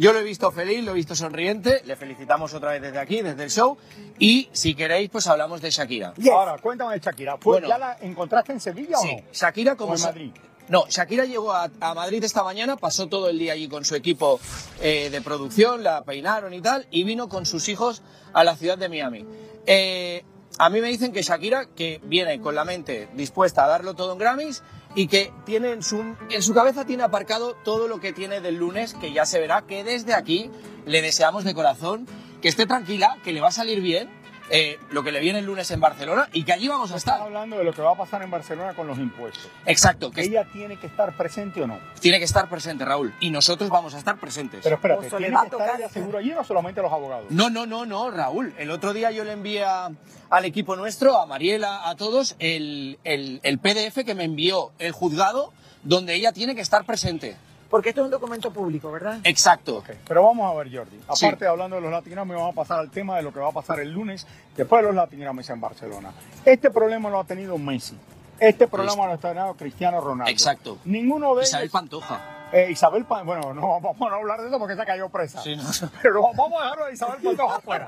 Yo 0.00 0.12
lo 0.12 0.20
he 0.20 0.22
visto 0.22 0.52
feliz, 0.52 0.84
lo 0.84 0.92
he 0.92 0.94
visto 0.94 1.16
sonriente, 1.16 1.82
le 1.84 1.96
felicitamos 1.96 2.54
otra 2.54 2.70
vez 2.70 2.82
desde 2.82 2.98
aquí, 3.00 3.20
desde 3.20 3.42
el 3.42 3.50
show. 3.50 3.76
Y 4.20 4.48
si 4.52 4.74
queréis, 4.76 5.10
pues 5.10 5.26
hablamos 5.26 5.60
de 5.60 5.70
Shakira. 5.70 6.12
Ahora, 6.32 6.56
cuéntame 6.58 6.94
de 6.94 7.00
Shakira. 7.00 7.36
¿Fue- 7.38 7.54
Bueno. 7.54 7.68
¿Ya 7.68 7.78
la 7.78 7.96
encontraste 8.02 8.52
en 8.52 8.60
Sevilla 8.60 8.96
Sí, 8.98 9.08
o 9.10 9.16
no? 9.22 9.24
Shakira 9.32 9.74
como 9.76 9.94
¿O 9.94 9.96
en 9.96 10.02
Madrid? 10.02 10.30
No, 10.68 10.86
Shakira 10.88 11.24
llegó 11.24 11.52
a, 11.52 11.70
Madrid 11.94 12.22
esta 12.22 12.42
mañana, 12.42 12.76
pasó 12.76 13.06
todo 13.06 13.30
el 13.30 13.38
día 13.38 13.54
allí 13.54 13.68
con 13.68 13.84
su 13.86 13.94
equipo 13.94 14.38
eh, 14.82 15.08
de 15.10 15.22
producción, 15.22 15.82
la 15.82 16.04
peinaron 16.04 16.52
y 16.52 16.60
tal, 16.60 16.86
y 16.90 17.04
vino 17.04 17.28
con 17.28 17.46
sus 17.46 17.68
hijos 17.68 18.02
a 18.34 18.44
la 18.44 18.54
ciudad 18.54 18.76
de 18.76 18.88
Miami. 18.90 19.24
Eh, 19.66 20.24
a 20.58 20.68
mí 20.68 20.80
me 20.80 20.88
dicen 20.88 21.12
que 21.12 21.22
Shakira, 21.22 21.66
que 21.66 22.00
viene 22.04 22.40
con 22.40 22.54
la 22.54 22.64
mente 22.64 23.08
dispuesta 23.14 23.64
a 23.64 23.68
darlo 23.68 23.94
todo 23.94 24.12
en 24.12 24.18
Grammys 24.18 24.62
y 24.94 25.06
que 25.06 25.32
tiene 25.46 25.72
en 25.72 25.82
su, 25.82 26.02
en 26.30 26.42
su 26.42 26.52
cabeza 26.52 26.84
tiene 26.84 27.02
aparcado 27.02 27.54
todo 27.64 27.88
lo 27.88 28.00
que 28.00 28.12
tiene 28.12 28.40
del 28.40 28.56
lunes, 28.56 28.94
que 28.94 29.12
ya 29.12 29.24
se 29.24 29.38
verá, 29.38 29.62
que 29.62 29.84
desde 29.84 30.14
aquí 30.14 30.50
le 30.84 31.00
deseamos 31.00 31.44
de 31.44 31.54
corazón 31.54 32.06
que 32.42 32.48
esté 32.48 32.66
tranquila, 32.66 33.16
que 33.24 33.32
le 33.32 33.40
va 33.40 33.48
a 33.48 33.52
salir 33.52 33.80
bien 33.80 34.10
eh, 34.50 34.78
lo 34.90 35.02
que 35.02 35.12
le 35.12 35.20
viene 35.20 35.38
el 35.40 35.44
lunes 35.44 35.70
en 35.70 35.80
Barcelona 35.80 36.28
y 36.32 36.44
que 36.44 36.52
allí 36.52 36.68
vamos 36.68 36.92
a 36.92 36.96
Estás 36.96 37.14
estar. 37.14 37.26
hablando 37.26 37.58
de 37.58 37.64
lo 37.64 37.72
que 37.72 37.82
va 37.82 37.92
a 37.92 37.96
pasar 37.96 38.22
en 38.22 38.30
Barcelona 38.30 38.74
con 38.74 38.86
los 38.86 38.98
impuestos. 38.98 39.48
Exacto, 39.66 40.10
que 40.10 40.22
¿Ella 40.22 40.44
tiene 40.52 40.76
que 40.78 40.86
estar 40.86 41.16
presente 41.16 41.62
o 41.62 41.66
no? 41.66 41.78
tiene 42.00 42.18
que 42.18 42.24
estar 42.24 42.48
presente, 42.48 42.84
Raúl. 42.84 43.14
Y 43.20 43.30
nosotros 43.30 43.68
vamos 43.70 43.94
a 43.94 43.98
estar 43.98 44.18
presentes. 44.18 44.60
Pero 44.62 44.76
espérate, 44.76 45.08
¿tiene 45.10 45.36
que 45.50 45.56
estar 45.56 45.76
ella 45.80 45.88
seguro 45.88 46.18
allí 46.18 46.32
o 46.32 46.44
solamente 46.44 46.80
los 46.82 46.92
abogados? 46.92 47.26
No, 47.30 47.50
no, 47.50 47.66
no, 47.66 47.84
no, 47.86 48.10
Raúl. 48.10 48.54
El 48.58 48.70
otro 48.70 48.92
día 48.92 49.10
yo 49.10 49.24
le 49.24 49.32
envié 49.32 49.64
a- 49.64 49.90
al 50.30 50.44
equipo 50.44 50.76
nuestro, 50.76 51.18
a 51.20 51.26
Mariela, 51.26 51.88
a 51.88 51.94
todos, 51.96 52.36
el, 52.38 52.98
el- 53.04 53.40
el 53.42 53.58
PDF 53.58 54.04
que 54.04 54.14
me 54.14 54.24
envió 54.24 54.72
el 54.78 54.92
juzgado, 54.92 55.52
donde 55.82 56.14
ella 56.14 56.32
tiene 56.32 56.54
que 56.54 56.60
estar 56.60 56.84
presente. 56.84 57.36
Porque 57.70 57.90
esto 57.90 58.00
es 58.00 58.06
un 58.06 58.10
documento 58.10 58.50
público, 58.50 58.90
¿verdad? 58.90 59.18
Exacto. 59.24 59.84
Pero 60.06 60.22
vamos 60.22 60.50
a 60.50 60.58
ver, 60.58 60.74
Jordi. 60.74 60.98
Sí. 61.14 61.26
Aparte 61.26 61.44
de 61.44 61.50
hablando 61.50 61.76
de 61.76 61.82
los 61.82 61.90
Latin 61.90 62.12
Grammy, 62.12 62.34
vamos 62.34 62.52
a 62.52 62.54
pasar 62.56 62.78
al 62.80 62.90
tema 62.90 63.16
de 63.16 63.22
lo 63.22 63.32
que 63.32 63.40
va 63.40 63.48
a 63.48 63.52
pasar 63.52 63.80
el 63.80 63.92
lunes 63.92 64.26
después 64.56 64.80
de 64.80 64.86
los 64.88 64.94
Latin 64.96 65.20
Grammy 65.20 65.42
en 65.46 65.60
Barcelona. 65.60 66.12
Este 66.44 66.70
problema 66.70 67.10
lo 67.10 67.20
ha 67.20 67.24
tenido 67.24 67.58
Messi. 67.58 67.96
Este 68.40 68.68
problema 68.68 69.06
lo 69.06 69.12
ha 69.12 69.18
tenido 69.18 69.54
Cristiano 69.54 70.00
Ronaldo. 70.00 70.30
Exacto. 70.30 70.78
Ninguno 70.84 71.34
de 71.34 71.42
Isabel 71.42 71.64
ellos. 71.64 71.72
Pantoja. 71.72 72.20
Eh, 72.52 72.68
Isabel 72.70 73.04
Pan- 73.04 73.26
bueno, 73.26 73.52
no 73.52 73.80
vamos 73.80 74.00
a 74.12 74.14
hablar 74.14 74.40
de 74.40 74.48
eso 74.48 74.58
porque 74.58 74.74
se 74.74 74.84
cayó 74.86 75.10
presa. 75.10 75.42
Sí, 75.42 75.54
no. 75.56 75.64
Pero 76.02 76.22
vamos 76.22 76.58
a 76.60 76.64
dejarlo 76.64 76.86
de 76.86 76.92
Isabel 76.94 77.22
Pantoja 77.22 77.56
afuera. 77.56 77.86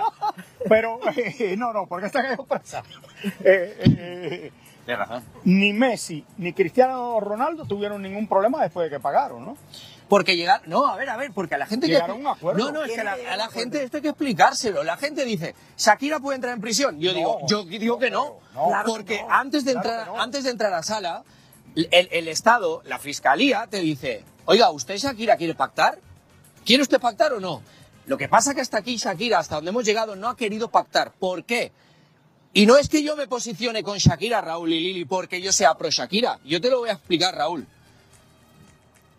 Pero, 0.69 1.01
eh, 1.17 1.55
no, 1.57 1.73
no, 1.73 1.87
porque 1.87 2.09
se 2.11 2.21
cayó 2.21 2.45
presa. 2.45 2.83
Eh, 3.43 3.79
eh, 3.85 4.53
Tienes 4.91 5.09
razón. 5.09 5.25
ni 5.45 5.73
Messi 5.73 6.25
ni 6.39 6.53
Cristiano 6.53 7.21
Ronaldo 7.21 7.65
tuvieron 7.65 8.03
ningún 8.03 8.27
problema 8.27 8.63
después 8.63 8.91
de 8.91 8.97
que 8.97 9.01
pagaron, 9.01 9.45
¿no? 9.45 9.57
Porque 10.09 10.37
llegar, 10.37 10.63
no, 10.67 10.87
a 10.87 10.97
ver, 10.97 11.09
a 11.09 11.17
ver, 11.17 11.31
porque 11.33 11.55
a 11.55 11.59
la 11.59 11.67
gente 11.67 11.87
que 11.87 11.93
Llegaron 11.93 12.17
a 12.17 12.21
un 12.21 12.27
acuerdo. 12.37 12.59
no, 12.59 12.73
no, 12.73 12.85
es 12.85 12.91
que 12.91 13.01
a 13.01 13.05
la, 13.05 13.13
a 13.13 13.37
la 13.37 13.49
gente 13.49 13.85
esto 13.85 13.99
hay 13.99 14.03
que 14.03 14.09
explicárselo. 14.09 14.83
La 14.83 14.97
gente 14.97 15.25
dice, 15.25 15.55
Shakira 15.79 16.19
puede 16.19 16.35
entrar 16.35 16.53
en 16.53 16.61
prisión. 16.61 16.99
Yo 16.99 17.15
digo, 17.15 17.39
yo 17.47 17.63
digo 17.65 17.99
que 17.99 18.11
no, 18.11 18.39
porque 18.85 19.25
antes 19.29 19.65
de 19.65 19.73
entrar, 19.73 20.11
antes 20.19 20.43
de 20.43 20.51
entrar 20.51 20.73
a 20.75 20.83
sala, 20.83 21.23
el, 21.77 22.09
el 22.11 22.27
Estado, 22.27 22.83
la 22.87 22.99
fiscalía 22.99 23.69
te 23.71 23.79
dice, 23.79 24.25
oiga, 24.47 24.71
¿usted 24.71 24.97
Shakira 24.97 25.37
quiere 25.37 25.55
pactar? 25.55 26.01
¿Quiere 26.65 26.83
usted 26.83 27.01
pactar 27.01 27.33
o 27.33 27.39
no? 27.39 27.63
Lo 28.07 28.19
que 28.19 28.29
pasa 28.29 28.53
que 28.53 28.61
hasta 28.61 28.79
aquí 28.79 28.97
Shakira, 28.97 29.39
hasta 29.39 29.55
donde 29.55 29.71
hemos 29.71 29.85
llegado, 29.85 30.17
no 30.17 30.29
ha 30.29 30.37
querido 30.37 30.73
pactar. 30.73 31.13
¿Por 31.13 31.45
qué? 31.45 31.71
Y 32.53 32.67
no 32.67 32.77
es 32.77 32.89
que 32.89 33.03
yo 33.03 33.15
me 33.17 33.29
posicione 33.29 33.83
con 33.83 33.99
Shakira, 33.99 34.41
Raúl 34.41 34.73
y 34.73 34.81
Lili, 34.81 35.05
porque 35.05 35.41
yo 35.41 35.53
sea 35.53 35.75
pro 35.79 35.91
Shakira. 35.91 36.39
Yo 36.45 36.61
te 36.61 36.69
lo 36.71 36.81
voy 36.81 36.89
a 36.89 36.95
explicar, 36.95 37.35
Raúl. 37.37 37.67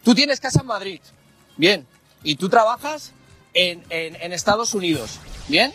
Tú 0.04 0.16
tienes 0.16 0.40
casa 0.40 0.62
en 0.62 0.68
Madrid, 0.68 1.00
bien, 1.58 1.86
y 2.24 2.36
tú 2.36 2.50
trabajas 2.50 3.14
en, 3.54 3.84
en- 3.90 4.34
Estados 4.34 4.74
Unidos, 4.74 5.20
bien. 5.48 5.72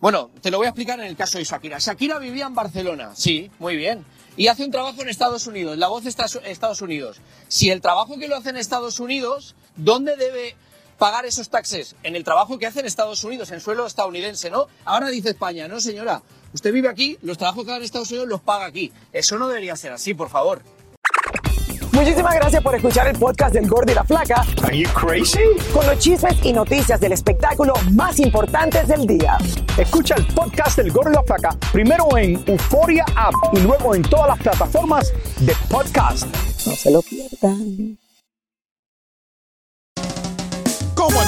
Bueno, 0.00 0.30
te 0.42 0.50
lo 0.50 0.58
voy 0.58 0.66
a 0.66 0.70
explicar 0.70 0.98
en 1.00 1.06
el 1.06 1.16
caso 1.16 1.38
de 1.38 1.44
Shakira. 1.44 1.78
Shakira 1.78 2.18
vivía 2.18 2.46
en 2.46 2.54
Barcelona, 2.54 3.12
sí, 3.14 3.50
muy 3.58 3.76
bien. 3.76 4.04
Y 4.36 4.48
hace 4.48 4.64
un 4.64 4.72
trabajo 4.72 5.00
en 5.00 5.08
Estados 5.08 5.46
Unidos, 5.46 5.78
la 5.78 5.86
voz 5.88 6.04
está 6.06 6.26
en 6.42 6.50
Estados 6.50 6.82
Unidos. 6.82 7.18
Si 7.48 7.70
el 7.70 7.80
trabajo 7.80 8.18
que 8.18 8.26
lo 8.28 8.36
hace 8.36 8.50
en 8.50 8.56
Estados 8.56 8.98
Unidos, 8.98 9.54
¿dónde 9.76 10.16
debe 10.16 10.56
pagar 10.98 11.24
esos 11.24 11.48
taxes? 11.48 11.94
En 12.02 12.16
el 12.16 12.24
trabajo 12.24 12.58
que 12.58 12.66
hace 12.66 12.80
en 12.80 12.86
Estados 12.86 13.22
Unidos, 13.22 13.52
en 13.52 13.60
suelo 13.60 13.86
estadounidense, 13.86 14.50
¿no? 14.50 14.66
Ahora 14.84 15.08
dice 15.08 15.30
España, 15.30 15.68
no 15.68 15.80
señora, 15.80 16.20
usted 16.54 16.72
vive 16.72 16.88
aquí, 16.88 17.18
los 17.22 17.36
trabajos 17.36 17.64
que 17.64 17.70
haga 17.70 17.78
en 17.78 17.84
Estados 17.84 18.10
Unidos 18.10 18.28
los 18.28 18.40
paga 18.40 18.66
aquí. 18.66 18.92
Eso 19.12 19.38
no 19.38 19.48
debería 19.48 19.76
ser 19.76 19.92
así, 19.92 20.14
por 20.14 20.30
favor. 20.30 20.62
Muchísimas 21.92 22.34
gracias 22.34 22.62
por 22.62 22.74
escuchar 22.74 23.06
el 23.06 23.16
podcast 23.16 23.54
del 23.54 23.68
Gordo 23.68 23.92
y 23.92 23.94
la 23.94 24.02
Flaca. 24.02 24.44
Are 24.64 24.76
you 24.76 24.88
crazy? 24.90 25.38
Con 25.72 25.86
los 25.86 25.98
chismes 25.98 26.34
y 26.42 26.52
noticias 26.52 26.98
del 26.98 27.12
espectáculo 27.12 27.72
más 27.92 28.18
importantes 28.18 28.88
del 28.88 29.06
día. 29.06 29.38
Escucha 29.78 30.16
el 30.16 30.26
podcast 30.26 30.76
del 30.76 30.90
Gordo 30.90 31.10
y 31.10 31.14
la 31.14 31.22
Flaca 31.22 31.56
primero 31.72 32.16
en 32.16 32.42
Euforia 32.46 33.04
App 33.14 33.34
y 33.52 33.60
luego 33.60 33.94
en 33.94 34.02
todas 34.02 34.28
las 34.28 34.38
plataformas 34.38 35.12
de 35.38 35.54
podcast. 35.70 36.26
No 36.66 36.72
se 36.74 36.90
lo 36.90 37.00
pierdan. 37.02 37.98